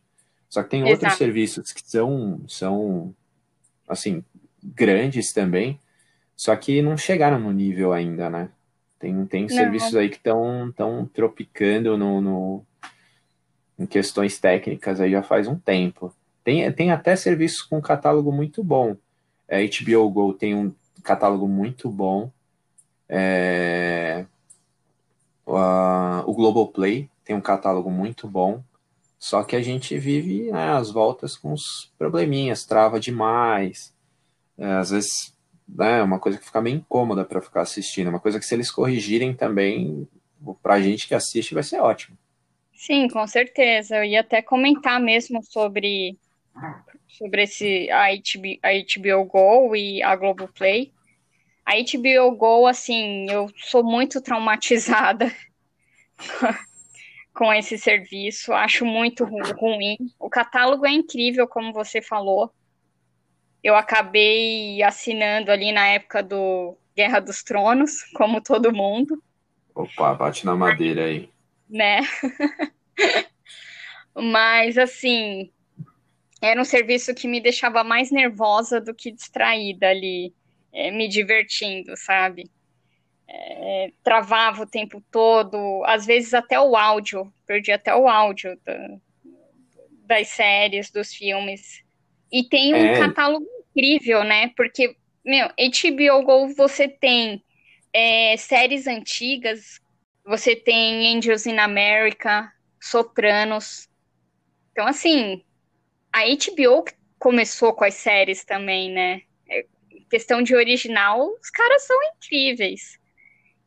Só 0.50 0.64
que 0.64 0.70
tem 0.70 0.82
Exato. 0.82 0.94
outros 0.94 1.14
serviços 1.18 1.72
que 1.72 1.82
são, 1.86 2.42
são 2.48 3.16
assim, 3.88 4.24
grandes 4.62 5.32
também, 5.32 5.80
Só 6.42 6.56
que 6.56 6.82
não 6.82 6.98
chegaram 6.98 7.40
no 7.40 7.52
nível 7.52 7.94
ainda, 7.94 8.28
né? 8.28 8.50
Tem, 8.98 9.28
tem 9.28 9.48
serviços 9.48 9.96
aí 9.96 10.10
que 10.10 10.16
estão 10.16 10.74
tão 10.76 11.06
tropicando 11.06 11.96
no, 11.96 12.20
no, 12.20 12.66
em 13.78 13.86
questões 13.86 14.40
técnicas 14.40 15.00
aí 15.00 15.12
já 15.12 15.22
faz 15.22 15.48
um 15.48 15.56
tempo. 15.56 16.12
Tem, 16.44 16.72
tem 16.72 16.90
até 16.90 17.16
serviços 17.16 17.62
com 17.62 17.80
catálogo 17.80 18.32
muito 18.32 18.64
bom. 18.64 18.98
É, 19.48 19.64
HBO 19.64 20.10
Go 20.10 20.34
tem 20.34 20.56
um 20.56 20.74
catálogo 21.04 21.48
muito 21.48 21.88
bom. 21.92 22.32
É, 23.08 24.26
uh, 25.46 26.24
o 26.26 26.34
Globoplay 26.34 27.08
tem 27.24 27.36
um 27.36 27.42
catálogo 27.42 27.92
muito 27.92 28.28
bom. 28.28 28.64
Só 29.20 29.44
que 29.44 29.56
a 29.56 29.62
gente 29.62 29.96
vive 29.96 30.52
né, 30.52 30.72
as 30.72 30.90
voltas 30.90 31.38
com 31.38 31.54
os 31.54 31.92
probleminhas, 32.00 32.66
trava 32.66 33.00
demais. 33.00 33.94
É, 34.58 34.66
às 34.74 34.90
vezes 34.90 35.31
né, 35.76 36.00
é 36.00 36.04
uma 36.04 36.20
coisa 36.20 36.38
que 36.38 36.46
fica 36.46 36.62
meio 36.62 36.78
incômoda 36.78 37.24
para 37.24 37.42
ficar 37.42 37.62
assistindo. 37.62 38.10
Uma 38.10 38.20
coisa 38.20 38.40
que 38.40 38.46
se 38.46 38.54
eles 38.54 38.70
corrigirem 38.70 39.34
também, 39.34 40.08
para 40.62 40.76
a 40.76 40.82
gente 40.82 41.08
que 41.08 41.16
assiste 41.16 41.54
vai 41.54 41.64
ser 41.64 41.80
ótimo. 41.80 42.18
Sim, 42.74 43.08
com 43.08 43.26
certeza. 43.28 43.98
Eu 43.98 44.04
ia 44.04 44.22
até 44.22 44.42
comentar 44.42 45.00
mesmo 45.00 45.44
sobre, 45.44 46.18
sobre 47.08 47.44
esse, 47.44 47.90
a, 47.92 48.08
HBO, 48.10 48.60
a 48.64 48.72
HBO 48.72 49.26
Go 49.26 49.76
e 49.76 50.02
a 50.02 50.16
Globoplay. 50.16 50.92
A 51.66 51.74
HBO 51.76 52.36
Go, 52.36 52.66
assim, 52.66 53.30
eu 53.30 53.48
sou 53.56 53.84
muito 53.84 54.20
traumatizada 54.20 55.32
com 57.34 57.54
esse 57.54 57.78
serviço, 57.78 58.52
acho 58.52 58.84
muito 58.84 59.24
ruim. 59.26 59.98
O 60.20 60.30
catálogo 60.30 60.86
é 60.86 60.92
incrível, 60.92 61.48
como 61.48 61.72
você 61.72 62.02
falou. 62.02 62.52
Eu 63.64 63.76
acabei 63.76 64.82
assinando 64.82 65.52
ali 65.52 65.72
na 65.72 65.88
época 65.88 66.24
do 66.24 66.78
Guerra 66.96 67.20
dos 67.20 67.44
Tronos, 67.44 68.04
como 68.14 68.42
todo 68.42 68.74
mundo. 68.74 69.22
Opa, 69.74 70.14
bate 70.14 70.46
na 70.46 70.56
madeira 70.56 71.06
aí. 71.06 71.30
Né? 71.70 72.02
Mas, 74.14 74.78
assim, 74.78 75.52
era 76.42 76.60
um 76.60 76.66
serviço 76.66 77.14
que 77.14 77.28
me 77.28 77.40
deixava 77.40 77.84
mais 77.84 78.12
nervosa 78.12 78.82
do 78.82 78.94
que 78.94 79.12
distraída 79.12 79.88
ali, 79.90 80.34
é, 80.74 80.90
me 80.90 81.08
divertindo, 81.08 81.96
sabe? 81.96 82.50
É, 83.28 83.92
travava 84.04 84.64
o 84.64 84.68
tempo 84.68 85.02
todo, 85.12 85.84
às 85.86 86.06
vezes 86.06 86.34
até 86.34 86.60
o 86.60 86.76
áudio, 86.76 87.32
perdi 87.46 87.72
até 87.72 87.96
o 87.96 88.08
áudio 88.08 88.60
da, 88.66 88.98
das 90.06 90.28
séries, 90.30 90.92
dos 90.92 91.14
filmes. 91.14 91.84
E 92.32 92.44
tem 92.44 92.74
um 92.74 92.78
é. 92.78 93.00
catálogo 93.00 93.46
incrível, 93.70 94.24
né? 94.24 94.52
Porque, 94.56 94.96
meu, 95.26 95.48
HBO 95.48 96.24
Go 96.24 96.54
você 96.56 96.88
tem 96.88 97.44
é, 97.94 98.38
séries 98.38 98.88
antigas, 98.88 99.82
você 100.26 100.56
tem 100.56 101.16
Angels 101.16 101.46
in 101.46 101.58
America, 101.58 102.52
Sopranos. 102.80 103.90
Então, 104.72 104.88
assim, 104.88 105.44
a 106.12 106.22
HBO 106.22 106.86
começou 107.20 107.74
com 107.74 107.84
as 107.84 107.96
séries 107.96 108.46
também, 108.46 108.92
né? 108.92 109.22
É, 109.50 109.66
questão 110.10 110.42
de 110.42 110.56
original, 110.56 111.30
os 111.42 111.50
caras 111.50 111.84
são 111.84 111.98
incríveis. 112.16 113.00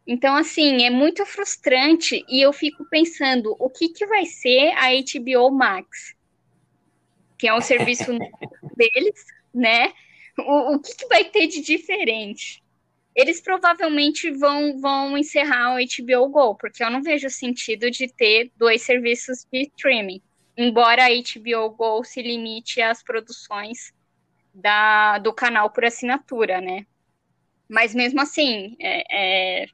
Então, 0.07 0.37
assim, 0.37 0.85
é 0.85 0.91
muito 0.91 1.25
frustrante 1.25 2.25
e 2.29 2.43
eu 2.43 2.53
fico 2.53 2.85
pensando 2.91 3.57
o 3.59 3.71
que, 3.71 3.89
que 3.89 4.07
vai 4.07 4.27
ser 4.27 4.73
a 4.73 4.89
HBO 4.91 5.51
Max 5.51 6.15
que 7.39 7.49
é 7.49 7.55
um 7.55 7.61
serviço 7.61 8.13
deles, 8.77 9.25
né? 9.53 9.93
O, 10.39 10.75
o 10.75 10.81
que, 10.81 10.95
que, 10.95 11.07
vai 11.07 11.25
ter 11.25 11.47
de 11.47 11.61
diferente? 11.61 12.63
Eles 13.15 13.41
provavelmente 13.41 14.31
vão, 14.33 14.79
vão 14.81 15.17
encerrar 15.17 15.77
o 15.77 15.79
HBO 15.79 16.29
Go, 16.29 16.55
porque 16.57 16.83
eu 16.83 16.91
não 16.91 17.03
vejo 17.03 17.31
sentido 17.31 17.91
de 17.91 18.09
ter 18.09 18.51
dois 18.57 18.83
serviços 18.83 19.47
de 19.53 19.63
streaming, 19.63 20.21
embora 20.57 21.05
a 21.05 21.09
HBO 21.09 21.71
Go 21.71 22.03
se 22.03 22.21
limite 22.21 22.83
às 22.83 23.03
produções 23.03 23.93
da, 24.53 25.19
do 25.19 25.33
canal 25.33 25.71
por 25.71 25.85
assinatura, 25.85 26.61
né? 26.61 26.87
Mas 27.69 27.95
mesmo 27.95 28.21
assim, 28.21 28.77
é, 28.81 29.65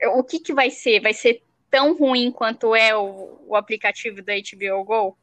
é, 0.00 0.08
o 0.08 0.22
que, 0.22 0.38
que 0.38 0.52
vai 0.52 0.70
ser? 0.70 1.00
Vai 1.00 1.12
ser 1.12 1.42
tão 1.70 1.96
ruim 1.96 2.30
quanto 2.30 2.74
é 2.74 2.96
o, 2.96 3.40
o 3.46 3.56
aplicativo 3.56 4.22
da 4.22 4.34
HBO 4.34 4.84
Go? 4.84 5.18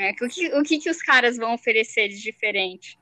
É, 0.00 0.12
o, 0.12 0.28
que, 0.30 0.48
o 0.54 0.62
que, 0.62 0.78
que 0.78 0.88
os 0.88 1.02
caras 1.02 1.36
vão 1.36 1.52
oferecer 1.52 2.08
de 2.08 2.22
diferente? 2.22 2.98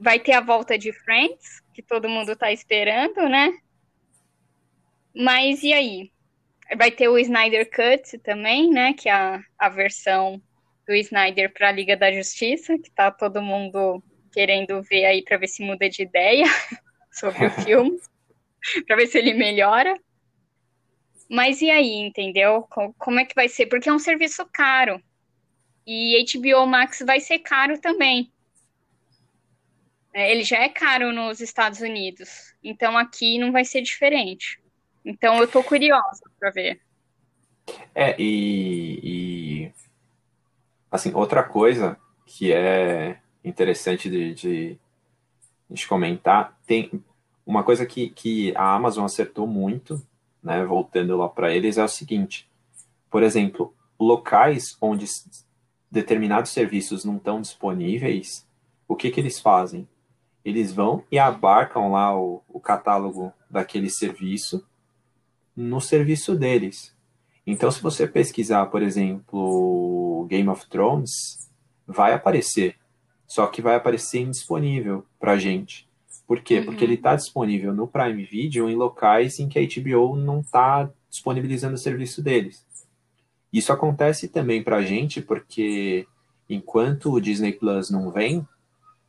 Vai 0.00 0.18
ter 0.18 0.32
a 0.32 0.40
volta 0.40 0.78
de 0.78 0.90
Friends, 0.90 1.60
que 1.74 1.82
todo 1.82 2.08
mundo 2.08 2.32
está 2.32 2.50
esperando, 2.50 3.28
né? 3.28 3.52
Mas 5.14 5.62
e 5.62 5.74
aí? 5.74 6.10
Vai 6.78 6.90
ter 6.90 7.08
o 7.08 7.18
Snyder 7.18 7.70
Cut 7.70 8.18
também, 8.20 8.70
né? 8.70 8.94
Que 8.94 9.10
é 9.10 9.12
a, 9.12 9.44
a 9.58 9.68
versão 9.68 10.40
do 10.86 10.94
Snyder 10.94 11.52
para 11.52 11.68
a 11.68 11.72
Liga 11.72 11.94
da 11.94 12.10
Justiça, 12.10 12.78
que 12.78 12.90
tá 12.90 13.10
todo 13.10 13.42
mundo 13.42 14.02
querendo 14.32 14.82
ver 14.82 15.04
aí 15.04 15.22
para 15.22 15.36
ver 15.36 15.48
se 15.48 15.62
muda 15.62 15.90
de 15.90 16.04
ideia 16.04 16.46
sobre 17.12 17.44
o 17.44 17.50
filme, 17.62 17.98
para 18.86 18.96
ver 18.96 19.08
se 19.08 19.18
ele 19.18 19.34
melhora. 19.34 19.94
Mas 21.28 21.60
e 21.60 21.70
aí, 21.70 21.96
entendeu? 21.96 22.66
Como 22.96 23.20
é 23.20 23.26
que 23.26 23.34
vai 23.34 23.48
ser? 23.50 23.66
Porque 23.66 23.90
é 23.90 23.92
um 23.92 23.98
serviço 23.98 24.48
caro. 24.50 25.02
E 25.86 26.24
HBO 26.32 26.66
Max 26.66 27.02
vai 27.06 27.20
ser 27.20 27.40
caro 27.40 27.78
também. 27.78 28.32
É, 30.12 30.30
ele 30.30 30.44
já 30.44 30.58
é 30.58 30.68
caro 30.68 31.12
nos 31.12 31.40
Estados 31.40 31.80
Unidos. 31.80 32.54
Então 32.62 32.96
aqui 32.96 33.38
não 33.38 33.50
vai 33.50 33.64
ser 33.64 33.82
diferente. 33.82 34.60
Então 35.04 35.38
eu 35.38 35.48
tô 35.48 35.62
curiosa 35.62 36.22
para 36.38 36.50
ver. 36.50 36.80
É, 37.94 38.14
e, 38.20 39.00
e, 39.02 39.72
assim, 40.90 41.12
outra 41.14 41.42
coisa 41.42 41.98
que 42.26 42.52
é 42.52 43.18
interessante 43.44 44.08
de, 44.08 44.34
de, 44.34 44.78
de 45.68 45.86
comentar, 45.86 46.58
tem 46.66 46.90
uma 47.44 47.62
coisa 47.62 47.84
que, 47.84 48.08
que 48.10 48.54
a 48.56 48.74
Amazon 48.74 49.04
acertou 49.04 49.46
muito, 49.46 50.00
né, 50.42 50.64
voltando 50.64 51.16
lá 51.16 51.28
para 51.28 51.54
eles, 51.54 51.76
é 51.76 51.84
o 51.84 51.88
seguinte, 51.88 52.48
por 53.10 53.22
exemplo, 53.22 53.74
locais 53.98 54.76
onde 54.80 55.06
determinados 55.94 56.50
serviços 56.50 57.04
não 57.04 57.16
estão 57.16 57.40
disponíveis, 57.40 58.46
o 58.86 58.96
que, 58.96 59.10
que 59.10 59.20
eles 59.20 59.38
fazem? 59.38 59.88
Eles 60.44 60.72
vão 60.72 61.04
e 61.10 61.18
abarcam 61.18 61.92
lá 61.92 62.14
o, 62.14 62.42
o 62.48 62.60
catálogo 62.60 63.32
daquele 63.48 63.88
serviço 63.88 64.66
no 65.56 65.80
serviço 65.80 66.34
deles. 66.34 66.94
Então, 67.46 67.70
se 67.70 67.80
você 67.80 68.06
pesquisar, 68.06 68.66
por 68.66 68.82
exemplo, 68.82 70.26
Game 70.28 70.48
of 70.48 70.68
Thrones, 70.68 71.48
vai 71.86 72.12
aparecer. 72.12 72.76
Só 73.26 73.46
que 73.46 73.62
vai 73.62 73.76
aparecer 73.76 74.20
indisponível 74.20 75.06
para 75.18 75.38
gente. 75.38 75.88
Por 76.26 76.40
quê? 76.40 76.58
Uhum. 76.58 76.64
Porque 76.66 76.84
ele 76.84 76.94
está 76.94 77.14
disponível 77.14 77.72
no 77.72 77.86
Prime 77.86 78.24
Video 78.24 78.68
em 78.68 78.74
locais 78.74 79.38
em 79.38 79.48
que 79.48 79.58
a 79.58 79.62
HBO 79.62 80.16
não 80.16 80.40
está 80.40 80.90
disponibilizando 81.08 81.74
o 81.74 81.78
serviço 81.78 82.22
deles. 82.22 82.66
Isso 83.54 83.72
acontece 83.72 84.26
também 84.26 84.64
para 84.64 84.78
a 84.78 84.82
gente 84.82 85.22
porque 85.22 86.08
enquanto 86.50 87.12
o 87.12 87.20
Disney 87.20 87.52
Plus 87.52 87.88
não 87.88 88.10
vem, 88.10 88.44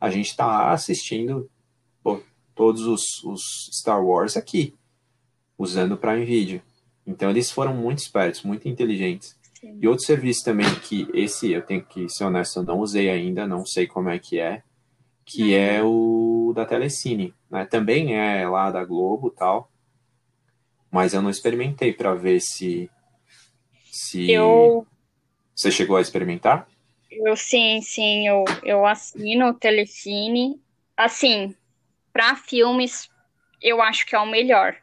a 0.00 0.08
gente 0.08 0.26
está 0.26 0.70
assistindo 0.70 1.50
todos 2.54 2.86
os, 2.86 3.02
os, 3.24 3.42
Star 3.72 4.02
Wars 4.02 4.36
aqui, 4.36 4.72
usando 5.58 5.92
o 5.92 5.96
Prime 5.98 6.24
Video. 6.24 6.62
Então 7.04 7.28
eles 7.28 7.50
foram 7.50 7.74
muito 7.74 7.98
espertos, 7.98 8.44
muito 8.44 8.68
inteligentes. 8.68 9.36
Sim. 9.60 9.78
E 9.82 9.88
outro 9.88 10.06
serviço 10.06 10.44
também 10.44 10.72
que 10.76 11.08
esse 11.12 11.50
eu 11.50 11.62
tenho 11.62 11.84
que 11.84 12.08
ser 12.08 12.22
honesto, 12.22 12.60
eu 12.60 12.62
não 12.62 12.78
usei 12.78 13.10
ainda, 13.10 13.48
não 13.48 13.66
sei 13.66 13.88
como 13.88 14.10
é 14.10 14.18
que 14.18 14.38
é, 14.38 14.62
que 15.24 15.42
uhum. 15.42 15.58
é 15.58 15.82
o 15.82 16.52
da 16.54 16.64
Telecine, 16.64 17.34
né? 17.50 17.64
Também 17.66 18.14
é 18.14 18.48
lá 18.48 18.70
da 18.70 18.84
Globo, 18.84 19.28
tal. 19.28 19.68
Mas 20.88 21.14
eu 21.14 21.20
não 21.20 21.30
experimentei 21.30 21.92
para 21.92 22.14
ver 22.14 22.40
se 22.40 22.88
se 24.06 24.30
eu... 24.30 24.86
você 25.54 25.70
chegou 25.70 25.96
a 25.96 26.00
experimentar? 26.00 26.68
Eu 27.10 27.36
sim, 27.36 27.80
sim, 27.82 28.28
eu, 28.28 28.44
eu 28.62 28.86
assino 28.86 29.48
o 29.48 29.54
Telecine. 29.54 30.60
Assim, 30.96 31.54
para 32.12 32.36
filmes, 32.36 33.10
eu 33.60 33.82
acho 33.82 34.06
que 34.06 34.14
é 34.14 34.18
o 34.18 34.26
melhor. 34.26 34.76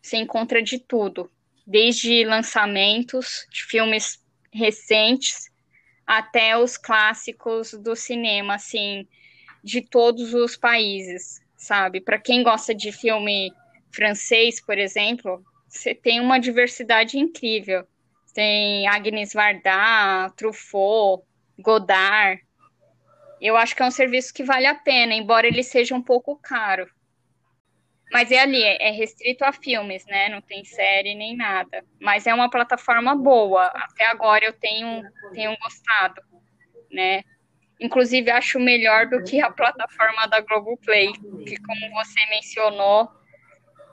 Você 0.00 0.16
encontra 0.16 0.60
de 0.60 0.78
tudo, 0.78 1.30
desde 1.66 2.24
lançamentos 2.24 3.46
de 3.50 3.62
filmes 3.64 4.20
recentes 4.52 5.50
até 6.04 6.58
os 6.58 6.76
clássicos 6.76 7.72
do 7.72 7.94
cinema, 7.94 8.54
assim, 8.54 9.06
de 9.62 9.80
todos 9.80 10.34
os 10.34 10.56
países, 10.56 11.40
sabe? 11.56 12.00
Para 12.00 12.18
quem 12.18 12.42
gosta 12.42 12.74
de 12.74 12.90
filme 12.90 13.52
francês, 13.92 14.60
por 14.60 14.78
exemplo, 14.78 15.44
você 15.68 15.94
tem 15.94 16.20
uma 16.20 16.38
diversidade 16.38 17.18
incrível. 17.18 17.86
Tem 18.32 18.86
Agnes 18.88 19.32
Varda, 19.32 20.30
Truffaut, 20.36 21.24
Godard. 21.58 22.40
eu 23.40 23.56
acho 23.56 23.74
que 23.76 23.82
é 23.82 23.86
um 23.86 23.90
serviço 23.90 24.32
que 24.32 24.44
vale 24.44 24.66
a 24.66 24.74
pena, 24.74 25.14
embora 25.14 25.46
ele 25.46 25.62
seja 25.62 25.94
um 25.94 26.02
pouco 26.02 26.36
caro. 26.36 26.88
Mas 28.12 28.30
é 28.30 28.40
ali, 28.40 28.62
é 28.62 28.90
restrito 28.90 29.42
a 29.42 29.52
filmes, 29.52 30.04
né? 30.04 30.28
Não 30.28 30.42
tem 30.42 30.64
série 30.64 31.14
nem 31.14 31.34
nada. 31.34 31.82
Mas 31.98 32.26
é 32.26 32.34
uma 32.34 32.50
plataforma 32.50 33.16
boa. 33.16 33.64
Até 33.74 34.04
agora 34.06 34.44
eu 34.44 34.52
tenho, 34.52 35.02
tenho 35.32 35.56
gostado, 35.58 36.20
né? 36.90 37.22
Inclusive, 37.80 38.30
acho 38.30 38.60
melhor 38.60 39.08
do 39.08 39.24
que 39.24 39.40
a 39.40 39.50
plataforma 39.50 40.26
da 40.26 40.40
Globoplay, 40.40 41.12
que, 41.12 41.56
como 41.56 41.90
você 41.94 42.26
mencionou, 42.28 43.08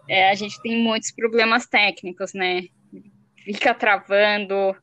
é, 0.07 0.29
a 0.29 0.35
gente 0.35 0.61
tem 0.61 0.83
muitos 0.83 1.11
problemas 1.11 1.65
técnicos, 1.65 2.33
né? 2.33 2.63
Fica 3.43 3.73
travando, 3.73 4.75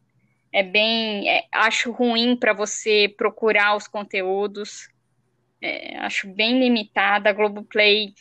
é 0.52 0.62
bem. 0.62 1.28
É, 1.28 1.44
acho 1.52 1.92
ruim 1.92 2.36
para 2.36 2.52
você 2.52 3.12
procurar 3.16 3.76
os 3.76 3.86
conteúdos, 3.86 4.88
é, 5.60 5.98
acho 5.98 6.28
bem 6.28 6.58
limitada. 6.58 7.30
A 7.30 7.32
Globoplay 7.32 8.12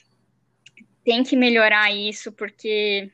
tem 1.04 1.24
que 1.24 1.36
melhorar 1.36 1.92
isso, 1.92 2.32
porque 2.32 3.12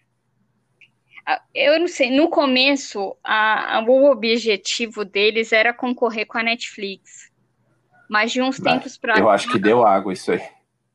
eu 1.53 1.79
não 1.79 1.87
sei, 1.87 2.09
no 2.09 2.29
começo, 2.29 3.15
a, 3.23 3.77
a, 3.77 3.83
o 3.83 4.11
objetivo 4.11 5.05
deles 5.05 5.51
era 5.51 5.73
concorrer 5.73 6.25
com 6.25 6.37
a 6.37 6.43
Netflix. 6.43 7.31
Mas 8.09 8.31
de 8.31 8.41
uns 8.41 8.59
tempos 8.59 8.97
para 8.97 9.17
Eu 9.17 9.29
acho 9.29 9.49
que 9.49 9.59
deu 9.59 9.85
água 9.85 10.11
isso 10.11 10.31
aí. 10.31 10.41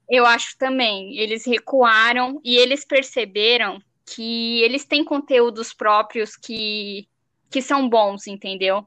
Eu 0.08 0.26
acho 0.26 0.56
também. 0.58 1.16
Eles 1.16 1.46
recuaram 1.46 2.40
e 2.44 2.56
eles 2.56 2.84
perceberam 2.84 3.80
que 4.06 4.62
eles 4.62 4.84
têm 4.84 5.04
conteúdos 5.04 5.74
próprios 5.74 6.36
que, 6.36 7.08
que 7.50 7.60
são 7.60 7.88
bons, 7.88 8.26
entendeu? 8.26 8.86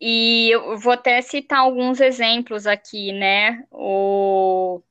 E 0.00 0.50
eu 0.50 0.76
vou 0.78 0.92
até 0.92 1.20
citar 1.22 1.60
alguns 1.60 2.00
exemplos 2.00 2.66
aqui, 2.66 3.12
né? 3.12 3.64
O, 3.70 4.82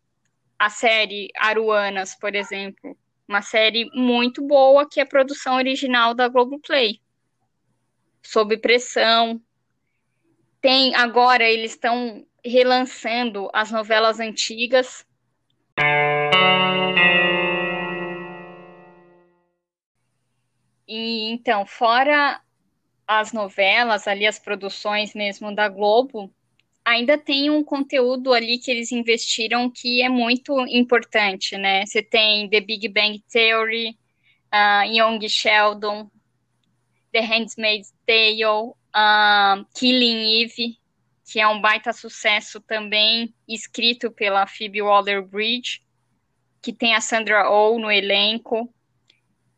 a 0.57 0.69
série 0.69 1.29
Aruanas, 1.37 2.15
por 2.15 2.35
exemplo. 2.35 2.97
Uma 3.27 3.41
série 3.41 3.89
muito 3.93 4.41
boa 4.45 4.87
que 4.87 4.99
é 4.99 5.05
produção 5.05 5.55
original 5.55 6.13
da 6.13 6.27
Globoplay. 6.27 6.99
Sob 8.21 8.57
pressão. 8.57 9.41
Tem 10.61 10.95
agora 10.95 11.43
eles 11.43 11.71
estão 11.71 12.25
relançando 12.43 13.49
as 13.53 13.71
novelas 13.71 14.19
antigas. 14.19 15.05
E 20.95 21.31
então, 21.31 21.65
fora 21.65 22.39
as 23.07 23.33
novelas, 23.33 24.07
ali 24.07 24.27
as 24.27 24.37
produções 24.37 25.15
mesmo 25.15 25.53
da 25.55 25.67
Globo, 25.67 26.31
ainda 26.85 27.17
tem 27.17 27.49
um 27.49 27.63
conteúdo 27.63 28.31
ali 28.31 28.59
que 28.59 28.69
eles 28.69 28.91
investiram 28.91 29.71
que 29.71 30.03
é 30.03 30.07
muito 30.07 30.55
importante, 30.67 31.57
né? 31.57 31.83
Você 31.83 32.03
tem 32.03 32.47
The 32.47 32.61
Big 32.61 32.87
Bang 32.89 33.23
Theory, 33.27 33.97
uh, 34.53 34.85
Young 34.85 35.27
Sheldon, 35.27 36.11
The 37.11 37.21
Handmaid's 37.21 37.91
Tale, 38.05 38.75
uh, 38.93 39.65
Killing 39.73 40.43
Eve, 40.43 40.77
que 41.25 41.39
é 41.39 41.47
um 41.47 41.59
baita 41.59 41.91
sucesso 41.91 42.61
também, 42.61 43.33
escrito 43.47 44.11
pela 44.11 44.45
Phoebe 44.45 44.83
Waller-Bridge, 44.83 45.81
que 46.61 46.71
tem 46.71 46.93
a 46.93 47.01
Sandra 47.01 47.49
Oh 47.49 47.79
no 47.79 47.89
elenco. 47.89 48.71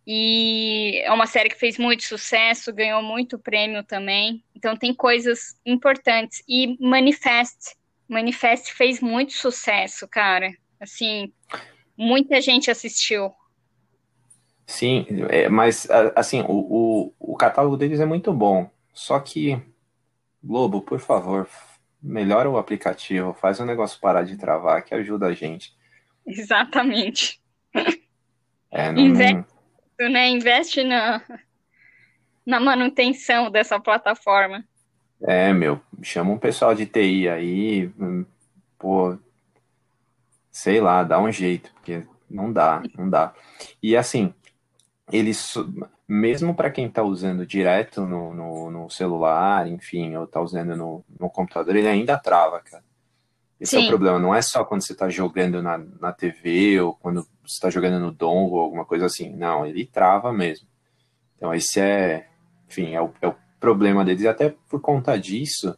E 0.07 1.01
é 1.03 1.11
uma 1.11 1.25
série 1.25 1.49
que 1.49 1.59
fez 1.59 1.77
muito 1.77 2.03
sucesso, 2.03 2.73
ganhou 2.73 3.01
muito 3.01 3.39
prêmio 3.39 3.83
também. 3.83 4.43
Então 4.55 4.75
tem 4.75 4.93
coisas 4.93 5.59
importantes. 5.65 6.43
E 6.47 6.77
Manifest. 6.79 7.75
Manifest 8.07 8.71
fez 8.73 9.01
muito 9.01 9.33
sucesso, 9.33 10.07
cara. 10.07 10.53
Assim, 10.79 11.33
muita 11.97 12.39
gente 12.39 12.69
assistiu. 12.69 13.33
Sim, 14.67 15.05
é, 15.29 15.47
mas 15.49 15.87
assim, 16.15 16.41
o, 16.41 17.13
o, 17.19 17.33
o 17.33 17.35
catálogo 17.35 17.77
deles 17.77 17.99
é 17.99 18.05
muito 18.05 18.31
bom. 18.33 18.69
Só 18.93 19.19
que, 19.19 19.59
Globo, 20.43 20.81
por 20.81 20.99
favor, 20.99 21.49
melhora 22.01 22.49
o 22.49 22.57
aplicativo, 22.57 23.33
faz 23.33 23.59
o 23.59 23.65
negócio 23.65 23.99
parar 23.99 24.23
de 24.23 24.37
travar, 24.37 24.83
que 24.83 24.93
ajuda 24.93 25.27
a 25.27 25.33
gente. 25.33 25.75
Exatamente. 26.25 27.41
É, 28.71 28.91
não, 28.91 29.01
Investe, 29.01 29.45
né? 29.99 30.29
Investe 30.29 30.83
na, 30.83 31.21
na 32.45 32.59
manutenção 32.59 33.49
dessa 33.49 33.79
plataforma. 33.79 34.63
É, 35.21 35.51
meu, 35.53 35.81
chama 36.03 36.31
um 36.31 36.37
pessoal 36.37 36.75
de 36.75 36.85
TI 36.85 37.27
aí, 37.27 37.87
hum, 37.99 38.25
pô, 38.77 39.17
sei 40.51 40.79
lá, 40.79 41.03
dá 41.03 41.19
um 41.19 41.31
jeito, 41.31 41.69
porque 41.73 42.05
não 42.29 42.51
dá, 42.51 42.81
não 42.97 43.09
dá. 43.09 43.33
E 43.81 43.97
assim, 43.97 44.33
eles, 45.11 45.53
mesmo 46.07 46.55
para 46.55 46.71
quem 46.71 46.85
está 46.85 47.03
usando 47.03 47.45
direto 47.45 48.05
no, 48.05 48.33
no, 48.33 48.71
no, 48.71 48.89
celular, 48.89 49.67
enfim, 49.67 50.15
ou 50.15 50.23
está 50.23 50.39
usando 50.39 50.75
no, 50.75 51.03
no 51.19 51.29
computador, 51.29 51.75
ele 51.75 51.87
ainda 51.87 52.17
trava, 52.17 52.61
cara. 52.61 52.84
Esse 53.65 53.77
Sim. 53.77 53.81
é 53.81 53.85
o 53.85 53.89
problema, 53.89 54.19
não 54.19 54.33
é 54.33 54.43
só 54.43 54.63
quando 54.63 54.85
você 54.85 54.93
está 54.93 55.09
jogando 55.09 55.59
na, 55.59 55.79
na 55.99 56.13
TV 56.13 56.79
ou 56.79 56.93
quando 56.93 57.23
você 57.43 57.55
está 57.55 57.71
jogando 57.71 57.99
no 57.99 58.11
Dom 58.11 58.45
ou 58.45 58.59
alguma 58.59 58.85
coisa 58.85 59.07
assim. 59.07 59.35
Não, 59.35 59.65
ele 59.65 59.87
trava 59.87 60.31
mesmo. 60.31 60.67
Então 61.35 61.51
esse 61.51 61.79
é, 61.79 62.27
enfim, 62.69 62.93
é 62.93 63.01
o, 63.01 63.11
é 63.19 63.27
o 63.27 63.35
problema 63.59 64.05
deles. 64.05 64.21
E 64.21 64.27
até 64.27 64.55
por 64.69 64.79
conta 64.79 65.17
disso, 65.17 65.75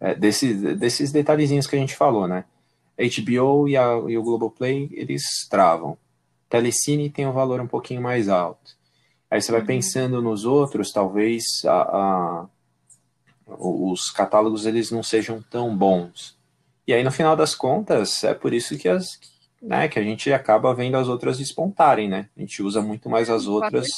é, 0.00 0.12
desses, 0.12 0.60
desses 0.76 1.12
detalhezinhos 1.12 1.68
que 1.68 1.76
a 1.76 1.78
gente 1.78 1.94
falou, 1.94 2.26
né? 2.26 2.44
HBO 2.98 3.68
e, 3.68 3.76
a, 3.76 3.94
e 4.08 4.18
o 4.18 4.22
Globoplay, 4.22 4.88
eles 4.92 5.22
travam. 5.48 5.96
Telecine 6.48 7.10
tem 7.10 7.28
um 7.28 7.32
valor 7.32 7.60
um 7.60 7.68
pouquinho 7.68 8.02
mais 8.02 8.28
alto. 8.28 8.76
Aí 9.30 9.40
você 9.40 9.52
vai 9.52 9.60
uhum. 9.60 9.66
pensando 9.68 10.20
nos 10.20 10.44
outros, 10.44 10.90
talvez 10.90 11.44
a, 11.64 11.80
a, 11.80 12.46
os 13.46 14.10
catálogos 14.10 14.66
eles 14.66 14.90
não 14.90 15.02
sejam 15.02 15.40
tão 15.48 15.76
bons. 15.76 16.36
E 16.86 16.92
aí 16.92 17.02
no 17.02 17.10
final 17.10 17.34
das 17.34 17.54
contas 17.54 18.22
é 18.24 18.34
por 18.34 18.52
isso 18.52 18.76
que 18.76 18.88
as 18.88 19.18
né, 19.64 19.88
que 19.88 19.98
a 19.98 20.02
gente 20.02 20.30
acaba 20.30 20.74
vendo 20.74 20.96
as 20.96 21.08
outras 21.08 21.38
despontarem, 21.38 22.06
né? 22.06 22.28
A 22.36 22.40
gente 22.40 22.62
usa 22.62 22.82
muito 22.82 23.08
mais 23.08 23.30
as 23.30 23.46
outras. 23.46 23.88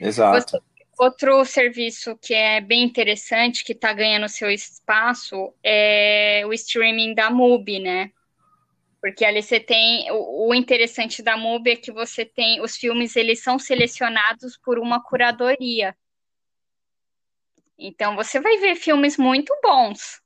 Exato. 0.00 0.62
Outro 0.98 1.44
serviço 1.44 2.16
que 2.16 2.34
é 2.34 2.60
bem 2.60 2.82
interessante, 2.82 3.62
que 3.62 3.72
está 3.72 3.92
ganhando 3.92 4.28
seu 4.28 4.50
espaço, 4.50 5.52
é 5.62 6.42
o 6.46 6.52
streaming 6.52 7.14
da 7.14 7.30
MUBI, 7.30 7.78
né? 7.78 8.10
Porque 9.00 9.24
ali 9.24 9.42
você 9.42 9.60
tem 9.60 10.10
o, 10.10 10.48
o, 10.48 10.54
interessante 10.54 11.22
da 11.22 11.36
MUBI 11.36 11.72
é 11.72 11.76
que 11.76 11.92
você 11.92 12.24
tem 12.24 12.60
os 12.60 12.76
filmes 12.76 13.14
eles 13.14 13.42
são 13.42 13.58
selecionados 13.58 14.56
por 14.56 14.78
uma 14.78 15.00
curadoria. 15.00 15.94
Então 17.78 18.16
você 18.16 18.40
vai 18.40 18.56
ver 18.56 18.74
filmes 18.74 19.16
muito 19.16 19.54
bons. 19.62 20.20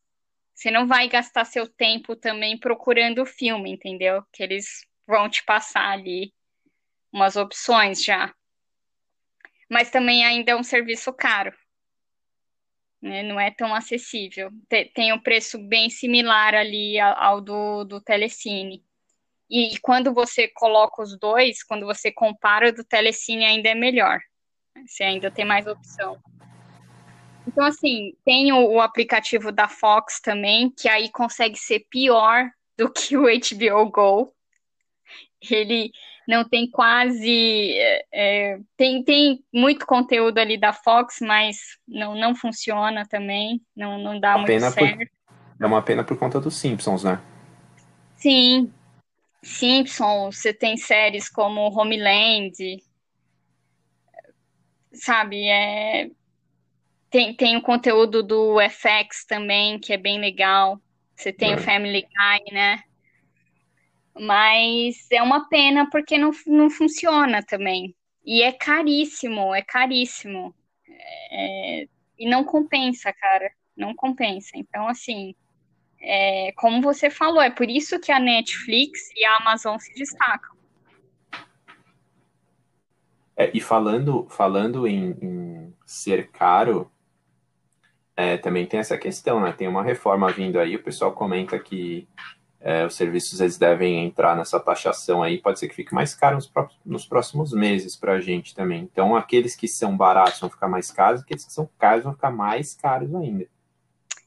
Você 0.62 0.70
não 0.70 0.86
vai 0.86 1.08
gastar 1.08 1.44
seu 1.44 1.66
tempo 1.66 2.14
também 2.14 2.56
procurando 2.56 3.22
o 3.22 3.26
filme, 3.26 3.72
entendeu? 3.72 4.22
Que 4.32 4.44
eles 4.44 4.86
vão 5.04 5.28
te 5.28 5.44
passar 5.44 5.90
ali 5.90 6.32
umas 7.12 7.34
opções 7.34 8.04
já. 8.04 8.32
Mas 9.68 9.90
também 9.90 10.24
ainda 10.24 10.52
é 10.52 10.56
um 10.56 10.62
serviço 10.62 11.12
caro. 11.12 11.52
Né? 13.02 13.24
Não 13.24 13.40
é 13.40 13.50
tão 13.50 13.74
acessível. 13.74 14.52
Tem 14.94 15.12
um 15.12 15.18
preço 15.18 15.58
bem 15.58 15.90
similar 15.90 16.54
ali 16.54 16.96
ao 17.00 17.40
do, 17.40 17.82
do 17.82 18.00
Telecine. 18.00 18.84
E 19.50 19.76
quando 19.80 20.14
você 20.14 20.46
coloca 20.46 21.02
os 21.02 21.18
dois, 21.18 21.64
quando 21.64 21.86
você 21.86 22.12
compara 22.12 22.72
do 22.72 22.84
Telecine, 22.84 23.44
ainda 23.44 23.70
é 23.70 23.74
melhor. 23.74 24.20
Você 24.86 25.02
ainda 25.02 25.28
tem 25.28 25.44
mais 25.44 25.66
opção. 25.66 26.22
Então, 27.52 27.64
assim, 27.66 28.14
tem 28.24 28.50
o, 28.52 28.72
o, 28.72 28.80
aplicativo 28.80 29.52
da 29.52 29.68
Fox 29.68 30.20
também, 30.20 30.70
que 30.70 30.88
aí 30.88 31.10
consegue 31.10 31.58
ser 31.58 31.86
pior 31.90 32.50
do 32.78 32.90
que 32.90 33.16
o 33.16 33.24
HBO 33.24 33.90
Go. 33.90 34.32
Ele 35.50 35.92
não 36.26 36.48
tem 36.48 36.70
quase. 36.70 37.74
É, 37.74 38.06
é, 38.12 38.58
tem, 38.76 39.04
tem 39.04 39.44
muito 39.52 39.86
conteúdo 39.86 40.38
ali 40.38 40.58
da 40.58 40.72
Fox, 40.72 41.18
mas 41.20 41.58
não, 41.86 42.14
não 42.14 42.34
funciona 42.34 43.06
também, 43.06 43.60
não, 43.76 43.98
não 43.98 44.18
dá 44.18 44.36
uma 44.36 44.46
muito 44.46 44.70
certo. 44.70 44.98
Por, 44.98 45.08
é 45.60 45.66
uma 45.66 45.82
pena 45.82 46.02
por 46.02 46.16
conta 46.16 46.40
dos 46.40 46.56
Simpsons, 46.56 47.04
né? 47.04 47.20
Sim. 48.16 48.72
Simpsons, 49.42 50.38
você 50.38 50.54
tem 50.54 50.76
séries 50.76 51.28
como 51.28 51.68
Homeland, 51.68 52.52
sabe? 54.92 55.44
É, 55.48 56.08
tem, 57.12 57.34
tem 57.34 57.56
o 57.58 57.62
conteúdo 57.62 58.22
do 58.22 58.56
FX 58.70 59.26
também, 59.26 59.78
que 59.78 59.92
é 59.92 59.98
bem 59.98 60.18
legal. 60.18 60.80
Você 61.14 61.30
tem 61.30 61.52
é. 61.52 61.56
o 61.56 61.58
Family 61.58 62.00
Guy, 62.00 62.54
né? 62.54 62.82
Mas 64.18 65.06
é 65.10 65.22
uma 65.22 65.46
pena 65.48 65.88
porque 65.90 66.16
não, 66.16 66.30
não 66.46 66.70
funciona 66.70 67.42
também. 67.42 67.94
E 68.24 68.42
é 68.42 68.50
caríssimo, 68.50 69.54
é 69.54 69.60
caríssimo. 69.60 70.54
É, 71.30 71.86
e 72.18 72.28
não 72.28 72.44
compensa, 72.44 73.12
cara. 73.12 73.52
Não 73.76 73.94
compensa. 73.94 74.52
Então, 74.54 74.88
assim, 74.88 75.34
é, 76.00 76.52
como 76.56 76.80
você 76.80 77.10
falou, 77.10 77.42
é 77.42 77.50
por 77.50 77.68
isso 77.68 78.00
que 78.00 78.10
a 78.10 78.18
Netflix 78.18 79.10
e 79.14 79.24
a 79.26 79.36
Amazon 79.36 79.76
se 79.78 79.92
destacam. 79.92 80.56
É, 83.36 83.50
e 83.52 83.60
falando, 83.60 84.26
falando 84.30 84.86
em, 84.86 85.10
em 85.20 85.74
ser 85.84 86.30
caro, 86.30 86.90
é, 88.16 88.36
também 88.36 88.66
tem 88.66 88.80
essa 88.80 88.98
questão, 88.98 89.40
né? 89.40 89.52
Tem 89.52 89.68
uma 89.68 89.82
reforma 89.82 90.30
vindo 90.30 90.58
aí, 90.58 90.76
o 90.76 90.82
pessoal 90.82 91.12
comenta 91.12 91.58
que 91.58 92.06
é, 92.60 92.86
os 92.86 92.94
serviços 92.94 93.40
eles 93.40 93.58
devem 93.58 94.04
entrar 94.04 94.36
nessa 94.36 94.60
taxação 94.60 95.22
aí, 95.22 95.38
pode 95.38 95.58
ser 95.58 95.68
que 95.68 95.74
fique 95.74 95.94
mais 95.94 96.14
caro 96.14 96.36
nos, 96.36 96.50
nos 96.84 97.06
próximos 97.06 97.52
meses 97.52 97.96
para 97.96 98.12
a 98.12 98.20
gente 98.20 98.54
também. 98.54 98.82
Então, 98.82 99.16
aqueles 99.16 99.56
que 99.56 99.66
são 99.66 99.96
baratos 99.96 100.38
vão 100.38 100.48
ficar 100.50 100.68
mais 100.68 100.90
caros, 100.90 101.22
aqueles 101.22 101.44
que 101.44 101.52
são 101.52 101.68
caros 101.78 102.04
vão 102.04 102.14
ficar 102.14 102.30
mais 102.30 102.74
caros 102.74 103.12
ainda. 103.14 103.46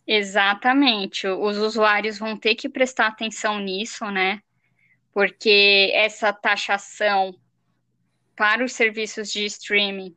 Exatamente. 0.05 1.27
Os 1.27 1.57
usuários 1.57 2.19
vão 2.19 2.37
ter 2.37 2.55
que 2.55 2.69
prestar 2.69 3.07
atenção 3.07 3.59
nisso, 3.59 4.05
né? 4.11 4.41
Porque 5.13 5.91
essa 5.93 6.33
taxação 6.33 7.33
para 8.35 8.63
os 8.63 8.73
serviços 8.73 9.31
de 9.31 9.45
streaming 9.45 10.15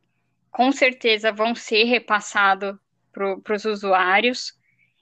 com 0.50 0.72
certeza 0.72 1.30
vão 1.30 1.54
ser 1.54 1.84
repassados 1.84 2.74
para 3.42 3.56
os 3.56 3.64
usuários. 3.64 4.56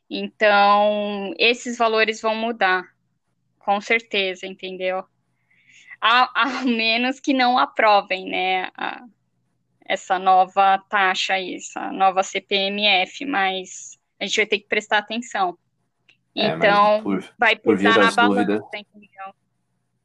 Então, 0.09 1.35
esses 1.39 1.77
valores 1.77 2.21
vão 2.21 2.35
mudar, 2.35 2.85
com 3.59 3.81
certeza, 3.81 4.47
entendeu? 4.47 5.05
A, 6.01 6.43
a 6.43 6.63
menos 6.63 7.19
que 7.19 7.35
não 7.35 7.59
aprovem, 7.59 8.29
né, 8.29 8.71
a, 8.77 9.05
essa 9.85 10.19
nova 10.19 10.79
taxa 10.89 11.35
aí, 11.35 11.57
essa 11.57 11.91
nova 11.91 12.23
CPMF, 12.23 13.25
mas 13.25 13.99
a 14.21 14.27
gente 14.27 14.37
vai 14.37 14.47
ter 14.47 14.59
que 14.59 14.69
prestar 14.69 14.99
atenção. 14.99 15.59
É, 16.35 16.49
então, 16.49 17.03
por, 17.03 17.25
vai 17.39 17.57
pesar 17.57 17.99
na 17.99 18.11
balança, 18.13 18.45
dúvidas, 18.45 18.61
entendeu? 18.75 19.35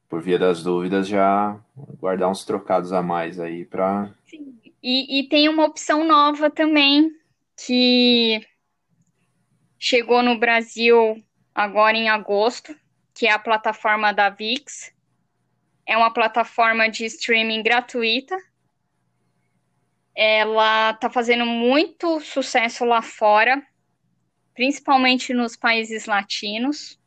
Por 0.08 0.22
via 0.22 0.38
das 0.38 0.62
dúvidas, 0.62 1.06
já 1.06 1.58
guardar 1.98 2.30
uns 2.30 2.44
trocados 2.44 2.92
a 2.92 3.02
mais 3.02 3.38
aí 3.38 3.64
para. 3.64 4.10
E, 4.82 5.20
e 5.20 5.28
tem 5.28 5.48
uma 5.48 5.64
opção 5.64 6.04
nova 6.04 6.50
também, 6.50 7.14
que 7.66 8.46
chegou 9.78 10.22
no 10.22 10.38
Brasil 10.38 11.22
agora 11.54 11.96
em 11.96 12.08
agosto, 12.08 12.74
que 13.14 13.26
é 13.26 13.32
a 13.32 13.38
plataforma 13.38 14.12
da 14.12 14.30
VIX. 14.30 14.92
É 15.86 15.96
uma 15.96 16.12
plataforma 16.12 16.88
de 16.88 17.04
streaming 17.04 17.62
gratuita. 17.62 18.36
Ela 20.14 20.90
está 20.90 21.10
fazendo 21.10 21.44
muito 21.44 22.20
sucesso 22.20 22.84
lá 22.84 23.02
fora 23.02 23.62
principalmente 24.54 25.32
nos 25.32 25.56
países 25.56 26.06
latinos. 26.06 26.98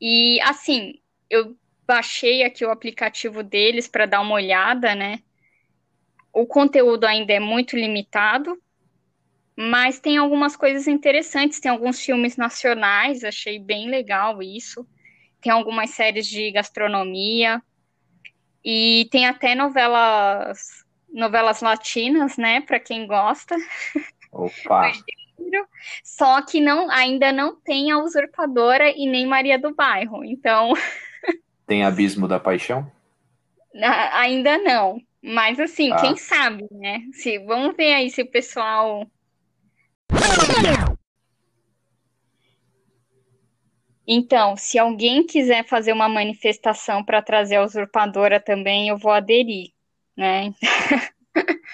E 0.00 0.40
assim, 0.42 1.00
eu 1.28 1.56
baixei 1.86 2.44
aqui 2.44 2.64
o 2.64 2.70
aplicativo 2.70 3.42
deles 3.42 3.88
para 3.88 4.06
dar 4.06 4.20
uma 4.20 4.34
olhada, 4.34 4.94
né? 4.94 5.20
O 6.32 6.46
conteúdo 6.46 7.04
ainda 7.04 7.32
é 7.32 7.40
muito 7.40 7.76
limitado, 7.76 8.60
mas 9.60 9.98
tem 9.98 10.16
algumas 10.16 10.54
coisas 10.54 10.86
interessantes. 10.86 11.58
Tem 11.58 11.68
alguns 11.68 12.00
filmes 12.00 12.36
nacionais, 12.36 13.24
achei 13.24 13.58
bem 13.58 13.90
legal 13.90 14.40
isso. 14.40 14.86
Tem 15.40 15.50
algumas 15.50 15.90
séries 15.90 16.28
de 16.28 16.52
gastronomia 16.52 17.60
e 18.64 19.08
tem 19.10 19.26
até 19.26 19.56
novelas 19.56 20.86
novelas 21.08 21.60
latinas, 21.60 22.36
né, 22.36 22.60
para 22.60 22.78
quem 22.78 23.04
gosta. 23.04 23.56
Opa. 24.30 24.92
só 26.04 26.40
que 26.42 26.60
não, 26.60 26.88
ainda 26.88 27.32
não 27.32 27.56
tem 27.60 27.90
a 27.90 27.98
usurpadora 27.98 28.88
e 28.90 29.08
nem 29.08 29.26
Maria 29.26 29.58
do 29.58 29.74
Bairro. 29.74 30.22
Então. 30.24 30.72
Tem 31.66 31.82
Abismo 31.82 32.28
da 32.28 32.38
Paixão? 32.38 32.90
ainda 33.74 34.56
não. 34.58 35.00
Mas 35.20 35.58
assim, 35.58 35.92
ah. 35.92 35.96
quem 35.96 36.16
sabe, 36.16 36.66
né? 36.70 37.02
Se, 37.12 37.38
vamos 37.40 37.76
ver 37.76 37.94
aí 37.94 38.08
se 38.08 38.22
o 38.22 38.30
pessoal. 38.30 39.04
Então, 44.10 44.56
se 44.56 44.78
alguém 44.78 45.26
quiser 45.26 45.66
fazer 45.66 45.92
uma 45.92 46.08
manifestação 46.08 47.04
para 47.04 47.20
trazer 47.20 47.56
a 47.56 47.62
usurpadora 47.62 48.40
também, 48.40 48.88
eu 48.88 48.96
vou 48.96 49.12
aderir, 49.12 49.70
né? 50.16 50.54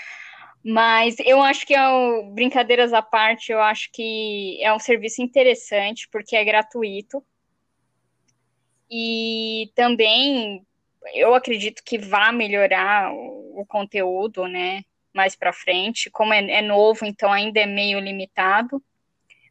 Mas 0.65 1.15
eu 1.21 1.41
acho 1.41 1.65
que 1.65 1.75
é 1.75 1.81
brincadeiras 2.33 2.93
à 2.93 3.01
parte, 3.01 3.53
eu 3.53 3.61
acho 3.61 3.89
que 3.93 4.59
é 4.61 4.75
um 4.75 4.81
serviço 4.81 5.23
interessante 5.23 6.09
porque 6.11 6.35
é 6.35 6.45
gratuito. 6.45 7.23
E 8.91 9.71
também 9.77 10.67
eu 11.13 11.35
acredito 11.35 11.83
que 11.85 11.99
vá 11.99 12.33
melhorar 12.33 13.13
o, 13.13 13.61
o 13.61 13.67
conteúdo, 13.67 14.49
né, 14.49 14.83
mais 15.15 15.37
para 15.37 15.53
frente. 15.53 16.11
Como 16.11 16.33
é, 16.33 16.39
é 16.51 16.63
novo, 16.63 17.05
então 17.05 17.33
ainda 17.33 17.61
é 17.61 17.67
meio 17.67 18.01
limitado. 18.01 18.83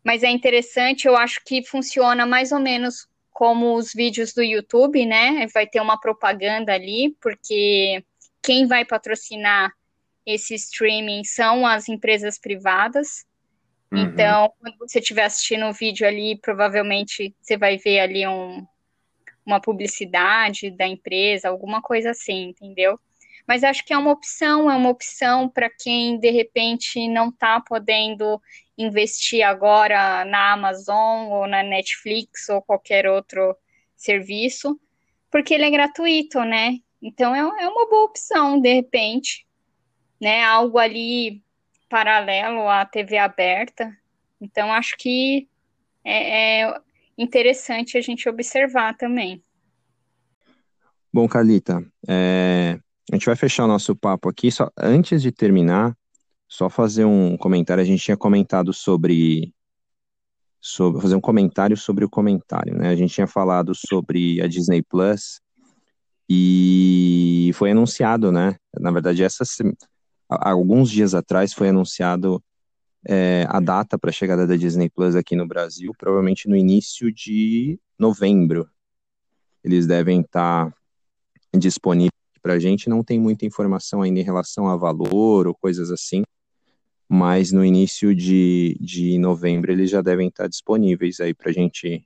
Mas 0.03 0.21
é 0.21 0.29
interessante, 0.29 1.07
eu 1.07 1.15
acho 1.15 1.41
que 1.45 1.63
funciona 1.63 2.25
mais 2.25 2.51
ou 2.51 2.59
menos 2.59 3.07
como 3.31 3.75
os 3.75 3.93
vídeos 3.93 4.33
do 4.33 4.43
YouTube, 4.43 5.05
né? 5.05 5.47
Vai 5.53 5.65
ter 5.65 5.79
uma 5.79 5.99
propaganda 5.99 6.73
ali, 6.73 7.15
porque 7.21 8.03
quem 8.41 8.67
vai 8.67 8.85
patrocinar 8.85 9.71
esse 10.25 10.53
streaming 10.55 11.23
são 11.23 11.65
as 11.65 11.87
empresas 11.87 12.37
privadas. 12.37 13.25
Uhum. 13.91 13.99
Então, 13.99 14.53
quando 14.59 14.77
você 14.77 14.99
estiver 14.99 15.23
assistindo 15.23 15.65
o 15.65 15.73
vídeo 15.73 16.05
ali, 16.05 16.37
provavelmente 16.37 17.33
você 17.41 17.57
vai 17.57 17.77
ver 17.77 17.99
ali 17.99 18.27
um, 18.27 18.65
uma 19.45 19.59
publicidade 19.59 20.69
da 20.71 20.87
empresa, 20.87 21.49
alguma 21.49 21.81
coisa 21.81 22.11
assim, 22.11 22.49
entendeu? 22.49 22.99
Mas 23.47 23.63
acho 23.63 23.83
que 23.85 23.93
é 23.93 23.97
uma 23.97 24.11
opção, 24.11 24.69
é 24.71 24.75
uma 24.75 24.89
opção 24.89 25.49
para 25.49 25.69
quem 25.69 26.17
de 26.17 26.29
repente 26.31 27.07
não 27.07 27.29
está 27.29 27.59
podendo 27.59 28.41
investir 28.77 29.45
agora 29.45 30.23
na 30.25 30.53
Amazon 30.53 31.29
ou 31.29 31.47
na 31.47 31.61
Netflix 31.61 32.49
ou 32.49 32.61
qualquer 32.61 33.05
outro 33.07 33.55
serviço, 33.95 34.79
porque 35.29 35.53
ele 35.53 35.65
é 35.65 35.69
gratuito, 35.69 36.39
né? 36.43 36.77
Então 37.01 37.35
é, 37.35 37.39
é 37.39 37.67
uma 37.67 37.89
boa 37.89 38.05
opção, 38.05 38.59
de 38.59 38.73
repente 38.73 39.45
né, 40.23 40.41
algo 40.41 40.77
ali 40.77 41.43
paralelo 41.89 42.67
à 42.69 42.85
TV 42.85 43.17
aberta. 43.17 43.95
Então, 44.39 44.71
acho 44.71 44.95
que 44.97 45.49
é, 46.03 46.61
é 46.61 46.81
interessante 47.17 47.97
a 47.97 48.01
gente 48.01 48.27
observar 48.29 48.95
também. 48.95 49.43
Bom, 51.11 51.27
Carlita, 51.27 51.85
é, 52.07 52.79
a 53.13 53.15
gente 53.15 53.27
vai 53.27 53.35
fechar 53.35 53.65
o 53.65 53.67
nosso 53.67 53.95
papo 53.95 54.27
aqui. 54.27 54.51
Só 54.51 54.71
antes 54.75 55.21
de 55.21 55.31
terminar, 55.31 55.95
só 56.47 56.67
fazer 56.67 57.05
um 57.05 57.37
comentário. 57.37 57.79
A 57.79 57.85
gente 57.85 58.03
tinha 58.03 58.17
comentado 58.17 58.73
sobre, 58.73 59.53
sobre 60.59 60.99
fazer 60.99 61.15
um 61.15 61.21
comentário 61.21 61.77
sobre 61.77 62.03
o 62.03 62.09
comentário, 62.09 62.75
né? 62.75 62.89
A 62.89 62.95
gente 62.95 63.13
tinha 63.13 63.27
falado 63.27 63.75
sobre 63.75 64.41
a 64.41 64.47
Disney 64.47 64.81
Plus 64.81 65.39
e 66.27 67.51
foi 67.53 67.69
anunciado, 67.69 68.31
né? 68.31 68.55
Na 68.79 68.89
verdade, 68.89 69.23
essa 69.23 69.43
alguns 70.27 70.89
dias 70.89 71.13
atrás 71.13 71.53
foi 71.53 71.69
anunciado 71.69 72.43
é, 73.07 73.45
a 73.47 73.59
data 73.59 73.95
para 73.95 74.09
a 74.09 74.13
chegada 74.13 74.47
da 74.47 74.55
Disney 74.55 74.89
Plus 74.89 75.15
aqui 75.15 75.35
no 75.35 75.47
Brasil, 75.47 75.93
provavelmente 75.99 76.49
no 76.49 76.55
início 76.55 77.13
de 77.13 77.79
novembro. 77.99 78.67
Eles 79.63 79.85
devem 79.85 80.21
estar 80.21 80.71
tá 80.71 81.59
disponíveis 81.59 82.22
para 82.43 82.53
a 82.53 82.59
gente. 82.59 82.89
Não 82.89 83.03
tem 83.03 83.19
muita 83.19 83.45
informação 83.45 84.01
ainda 84.01 84.19
em 84.19 84.23
relação 84.23 84.67
a 84.67 84.75
valor 84.75 85.47
ou 85.47 85.55
coisas 85.55 85.89
assim, 85.89 86.23
mas 87.09 87.51
no 87.51 87.65
início 87.65 88.13
de, 88.13 88.77
de 88.79 89.17
novembro 89.17 89.71
eles 89.71 89.89
já 89.89 90.01
devem 90.01 90.27
estar 90.27 90.47
disponíveis 90.47 91.19
aí 91.19 91.33
para 91.33 91.49
a 91.49 91.53
gente 91.53 92.05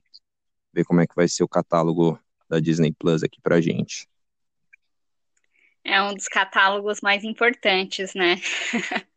ver 0.72 0.84
como 0.84 1.00
é 1.00 1.06
que 1.06 1.14
vai 1.16 1.28
ser 1.28 1.44
o 1.44 1.48
catálogo 1.48 2.18
da 2.48 2.60
Disney 2.60 2.92
Plus 2.92 3.22
aqui 3.22 3.40
para 3.42 3.56
a 3.56 3.60
gente 3.60 4.08
é 5.88 6.02
um 6.02 6.14
dos 6.14 6.28
catálogos 6.28 7.00
mais 7.00 7.24
importantes, 7.24 8.14
né? 8.14 8.36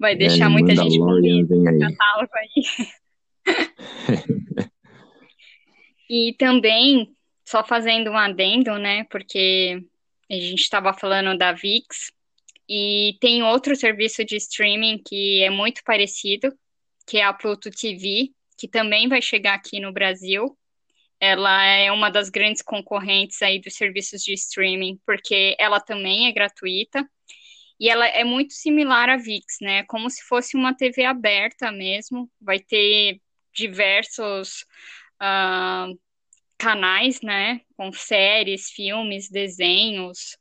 Vai 0.00 0.16
deixar 0.16 0.46
é, 0.46 0.48
muita 0.48 0.74
gente 0.74 0.98
catálogo 0.98 2.32
aí. 2.34 2.50
e 6.08 6.34
também, 6.38 7.14
só 7.44 7.62
fazendo 7.62 8.10
um 8.10 8.16
adendo, 8.16 8.78
né? 8.78 9.04
Porque 9.04 9.84
a 10.30 10.34
gente 10.34 10.60
estava 10.60 10.92
falando 10.92 11.36
da 11.36 11.52
VIX, 11.52 12.12
e 12.68 13.16
tem 13.20 13.42
outro 13.42 13.74
serviço 13.74 14.24
de 14.24 14.36
streaming 14.36 15.02
que 15.04 15.42
é 15.42 15.50
muito 15.50 15.82
parecido, 15.84 16.56
que 17.06 17.18
é 17.18 17.24
a 17.24 17.32
Pluto 17.32 17.70
TV, 17.70 18.30
que 18.56 18.68
também 18.68 19.08
vai 19.08 19.20
chegar 19.20 19.54
aqui 19.54 19.80
no 19.80 19.92
Brasil 19.92 20.56
ela 21.20 21.62
é 21.64 21.92
uma 21.92 22.10
das 22.10 22.30
grandes 22.30 22.62
concorrentes 22.62 23.42
aí 23.42 23.60
dos 23.60 23.74
serviços 23.74 24.22
de 24.24 24.32
streaming, 24.32 24.98
porque 25.06 25.54
ela 25.58 25.78
também 25.78 26.26
é 26.28 26.32
gratuita 26.32 27.06
E 27.80 27.88
ela 27.90 28.06
é 28.08 28.24
muito 28.24 28.54
similar 28.54 29.10
à 29.10 29.16
VIX, 29.16 29.44
né? 29.62 29.84
Como 29.84 30.10
se 30.10 30.22
fosse 30.24 30.56
uma 30.56 30.74
TV 30.76 31.04
aberta 31.04 31.72
mesmo. 31.72 32.30
Vai 32.40 32.60
ter 32.60 33.20
diversos 33.54 34.64
uh, 35.22 35.98
canais, 36.60 37.22
né? 37.22 37.62
Com 37.74 37.90
séries, 37.90 38.70
filmes, 38.70 39.30
desenhos. 39.30 40.36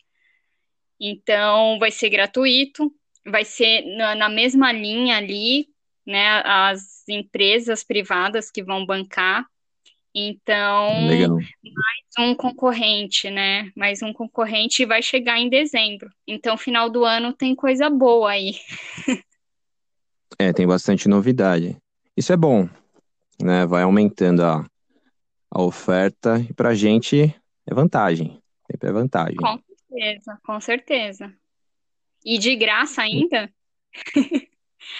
Então, 0.99 1.79
vai 1.79 1.91
ser 1.91 2.09
gratuito. 2.09 2.93
Vai 3.25 3.45
ser 3.45 3.81
na, 3.95 4.15
na 4.15 4.29
mesma 4.29 4.71
linha 4.73 5.17
ali, 5.17 5.69
né? 6.05 6.41
As 6.43 7.07
empresas 7.07 7.83
privadas 7.83 8.51
que 8.51 8.61
vão 8.61 8.85
bancar. 8.85 9.45
Então, 10.13 11.07
Legal. 11.07 11.35
mais 11.35 12.29
um 12.29 12.35
concorrente, 12.35 13.29
né? 13.29 13.71
Mais 13.75 14.01
um 14.01 14.11
concorrente 14.11 14.85
vai 14.85 15.01
chegar 15.01 15.39
em 15.39 15.49
dezembro. 15.49 16.09
Então, 16.27 16.57
final 16.57 16.89
do 16.89 17.05
ano 17.05 17.31
tem 17.31 17.55
coisa 17.55 17.89
boa 17.89 18.31
aí. 18.31 18.55
É, 20.41 20.53
tem 20.53 20.65
bastante 20.65 21.09
novidade. 21.09 21.75
Isso 22.15 22.31
é 22.31 22.37
bom, 22.37 22.69
né? 23.41 23.65
Vai 23.65 23.83
aumentando 23.83 24.41
a, 24.41 24.65
a 25.51 25.61
oferta 25.61 26.39
e 26.49 26.53
pra 26.53 26.73
gente 26.75 27.35
é 27.65 27.73
vantagem. 27.73 28.41
Sempre 28.71 28.89
é 28.89 28.91
vantagem. 28.91 29.35
Com 29.37 29.59
certeza, 29.89 30.39
com 30.43 30.61
certeza. 30.61 31.33
E 32.23 32.37
de 32.37 32.55
graça 32.55 33.01
ainda? 33.01 33.51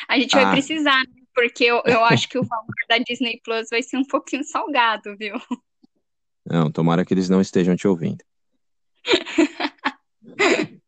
a 0.07 0.19
gente 0.19 0.31
vai 0.35 0.45
Ah. 0.45 0.51
precisar, 0.51 0.99
né? 0.99 1.13
Porque 1.35 1.63
eu, 1.63 1.81
eu 1.85 2.03
acho 2.05 2.27
que 2.27 2.37
o 2.37 2.43
valor 2.43 2.65
da 2.87 2.97
Disney 2.97 3.39
Plus 3.43 3.67
vai 3.69 3.81
ser 3.83 3.97
um 3.97 4.05
pouquinho 4.05 4.43
salgado, 4.43 5.15
viu? 5.17 5.35
Não, 6.45 6.71
tomara 6.71 7.05
que 7.05 7.13
eles 7.13 7.29
não 7.29 7.39
estejam 7.41 7.75
te 7.75 7.87
ouvindo. 7.87 8.23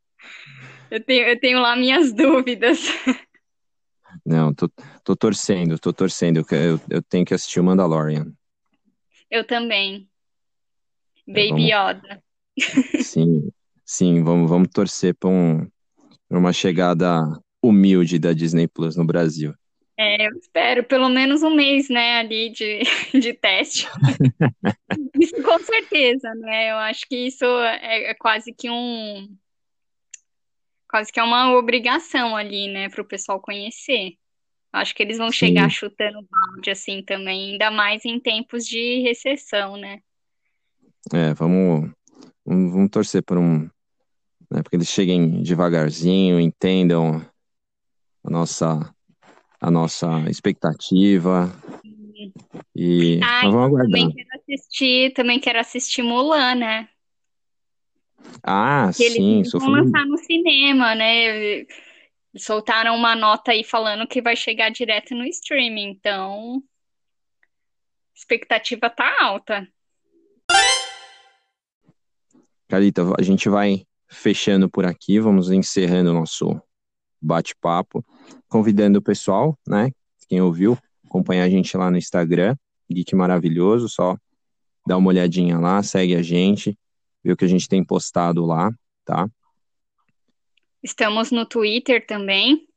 Eu 0.90 1.02
tenho, 1.02 1.26
eu 1.26 1.40
tenho 1.40 1.60
lá 1.62 1.74
minhas 1.74 2.12
dúvidas. 2.12 2.80
Não, 4.26 4.54
tô, 4.54 4.70
tô 5.06 5.16
torcendo, 5.16 5.80
tô 5.80 5.94
torcendo. 5.94 6.46
Eu, 6.52 6.82
eu 6.90 7.02
tenho 7.02 7.24
que 7.26 7.34
assistir 7.34 7.62
o 7.62 7.64
Mandalorian. 7.64 8.34
Eu 9.32 9.46
também. 9.46 10.10
É, 11.28 11.32
Baby 11.32 11.72
Yoda. 11.72 12.22
Sim, 13.02 13.50
sim, 13.86 14.24
vamos, 14.24 14.50
vamos 14.50 14.68
torcer 14.74 15.16
para 15.16 15.30
um, 15.30 15.66
uma 16.30 16.52
chegada 16.52 17.22
humilde 17.64 18.20
da 18.20 18.34
Disney 18.34 18.68
Plus 18.68 18.98
no 18.98 19.06
Brasil. 19.06 19.54
É, 19.98 20.28
eu 20.28 20.32
espero 20.38 20.84
pelo 20.84 21.08
menos 21.08 21.44
um 21.44 21.54
mês, 21.54 21.88
né, 21.88 22.20
ali 22.20 22.50
de, 22.50 22.82
de 23.18 23.34
teste. 23.34 23.88
Isso 25.20 25.42
com 25.44 25.60
certeza, 25.60 26.34
né? 26.36 26.72
Eu 26.72 26.78
acho 26.78 27.08
que 27.08 27.16
isso 27.28 27.46
é, 27.46 28.10
é 28.10 28.14
quase 28.16 28.52
que 28.52 28.70
um, 28.70 29.28
quase 30.90 31.12
que 31.12 31.20
é 31.20 31.24
uma 31.24 31.56
obrigação 31.56 32.36
ali, 32.36 32.68
né, 32.68 32.90
para 32.90 33.02
o 33.02 33.08
pessoal 33.08 33.40
conhecer. 33.40 34.18
Acho 34.74 34.96
que 34.96 35.04
eles 35.04 35.18
vão 35.18 35.32
Sim. 35.32 35.38
chegar 35.38 35.70
chutando 35.70 36.26
balde 36.30 36.72
assim 36.72 37.04
também, 37.04 37.52
ainda 37.52 37.70
mais 37.70 38.06
em 38.06 38.20
tempos 38.20 38.66
de 38.66 39.02
recessão, 39.02 39.76
né? 39.76 40.00
É, 41.14 41.34
vamos, 41.34 41.92
vamos, 42.46 42.72
vamos 42.72 42.90
torcer 42.90 43.22
por 43.24 43.38
um, 43.38 43.64
né, 44.50 44.62
porque 44.64 44.78
eles 44.78 44.88
cheguem 44.88 45.44
devagarzinho, 45.44 46.40
entendam 46.40 47.26
a 48.24 48.30
nossa, 48.30 48.96
a 49.60 49.72
nossa 49.72 50.08
expectativa 50.30 51.52
e 52.76 53.20
Ah, 53.22 53.42
mas 53.44 53.52
vamos 53.52 53.68
aguardar. 53.68 53.92
Também 53.92 54.12
quero 54.14 54.30
assistir, 54.36 55.14
também 55.14 55.40
quero 55.40 55.60
assistir 55.60 56.04
Mulan, 56.04 56.56
né? 56.56 56.90
Ah, 58.44 58.92
Que 58.96 59.04
eles 59.04 59.18
sim, 59.18 59.44
sou 59.44 59.60
vão 59.60 59.72
lançar 59.72 60.06
no 60.06 60.18
cinema, 60.18 60.96
né? 60.96 61.66
Soltaram 62.38 62.96
uma 62.96 63.16
nota 63.16 63.52
aí 63.52 63.64
falando 63.64 64.08
que 64.08 64.22
vai 64.22 64.36
chegar 64.36 64.70
direto 64.72 65.14
no 65.14 65.26
streaming, 65.26 65.90
então 65.90 66.64
a 68.16 68.18
expectativa 68.18 68.90
tá 68.90 69.18
alta. 69.22 69.68
Carita, 72.70 73.04
a 73.20 73.22
gente 73.22 73.50
vai 73.50 73.86
fechando 74.08 74.70
por 74.70 74.86
aqui, 74.86 75.20
vamos 75.20 75.52
encerrando 75.52 76.12
o 76.12 76.14
nosso 76.14 76.62
bate-papo, 77.22 78.04
convidando 78.48 79.00
o 79.00 79.02
pessoal, 79.02 79.58
né? 79.68 79.92
Quem 80.30 80.42
ouviu, 80.42 80.78
acompanhar 81.06 81.44
a 81.44 81.50
gente 81.50 81.76
lá 81.76 81.92
no 81.92 81.98
Instagram, 81.98 82.56
Geek 82.90 83.14
Maravilhoso, 83.14 83.90
só 83.90 84.18
dá 84.88 84.98
uma 84.98 85.10
olhadinha 85.10 85.60
lá, 85.60 85.84
segue 85.84 86.16
a 86.16 86.22
gente, 86.22 86.78
vê 87.24 87.34
o 87.34 87.38
que 87.38 87.46
a 87.46 87.48
gente 87.48 87.68
tem 87.68 87.84
postado 87.84 88.46
lá, 88.46 88.72
tá? 89.06 89.30
Estamos 90.84 91.32
no 91.32 91.46
Twitter 91.46 92.06
também, 92.06 92.68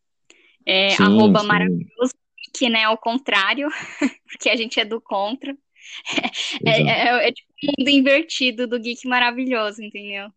é, 0.67 0.91
Sim, 0.91 1.05
arroba 1.05 1.41
sim. 1.41 1.47
maravilhoso, 1.47 2.15
que 2.55 2.69
né, 2.69 2.85
ao 2.85 2.99
contrário, 2.99 3.69
porque 4.31 4.49
a 4.49 4.57
gente 4.57 4.79
é 4.79 4.85
do 4.85 5.01
contra. 5.01 5.57
É, 6.67 6.81
Exato. 6.81 6.89
é, 6.89 7.29
é 7.29 7.33
tipo 7.33 7.53
o 7.53 7.67
mundo 7.79 7.91
invertido 7.91 8.67
do 8.67 8.81
Geek 8.81 9.07
Maravilhoso, 9.07 9.83
entendeu? 9.83 10.31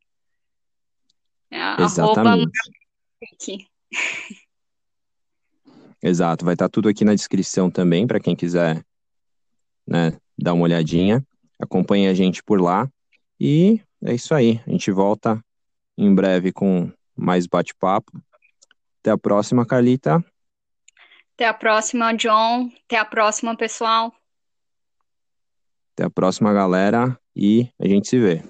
É, 1.49 1.57
arroba 1.57 1.85
Exatamente. 1.85 2.51
Geek. 3.39 3.67
Exato, 6.03 6.43
vai 6.43 6.53
estar 6.53 6.69
tudo 6.69 6.89
aqui 6.89 7.05
na 7.05 7.15
descrição 7.15 7.71
também 7.71 8.05
para 8.05 8.19
quem 8.19 8.35
quiser, 8.35 8.83
né, 9.87 10.19
dar 10.37 10.53
uma 10.53 10.63
olhadinha. 10.63 11.25
Acompanhe 11.59 12.07
a 12.07 12.13
gente 12.13 12.43
por 12.43 12.61
lá. 12.61 12.89
E 13.39 13.81
é 14.03 14.13
isso 14.13 14.33
aí. 14.33 14.61
A 14.67 14.71
gente 14.71 14.91
volta 14.91 15.43
em 15.97 16.13
breve 16.13 16.51
com 16.51 16.91
mais 17.17 17.47
bate-papo. 17.47 18.21
Até 19.01 19.11
a 19.11 19.17
próxima, 19.17 19.65
Carlita. 19.65 20.23
Até 21.35 21.47
a 21.47 21.53
próxima, 21.53 22.13
John. 22.13 22.69
Até 22.85 22.97
a 22.97 23.05
próxima, 23.05 23.55
pessoal. 23.55 24.13
Até 25.93 26.05
a 26.05 26.09
próxima, 26.09 26.53
galera. 26.53 27.19
E 27.35 27.69
a 27.79 27.87
gente 27.87 28.07
se 28.07 28.19
vê. 28.19 28.43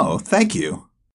Oh, 0.00 0.18
thank 0.18 0.54
you. 0.54 0.87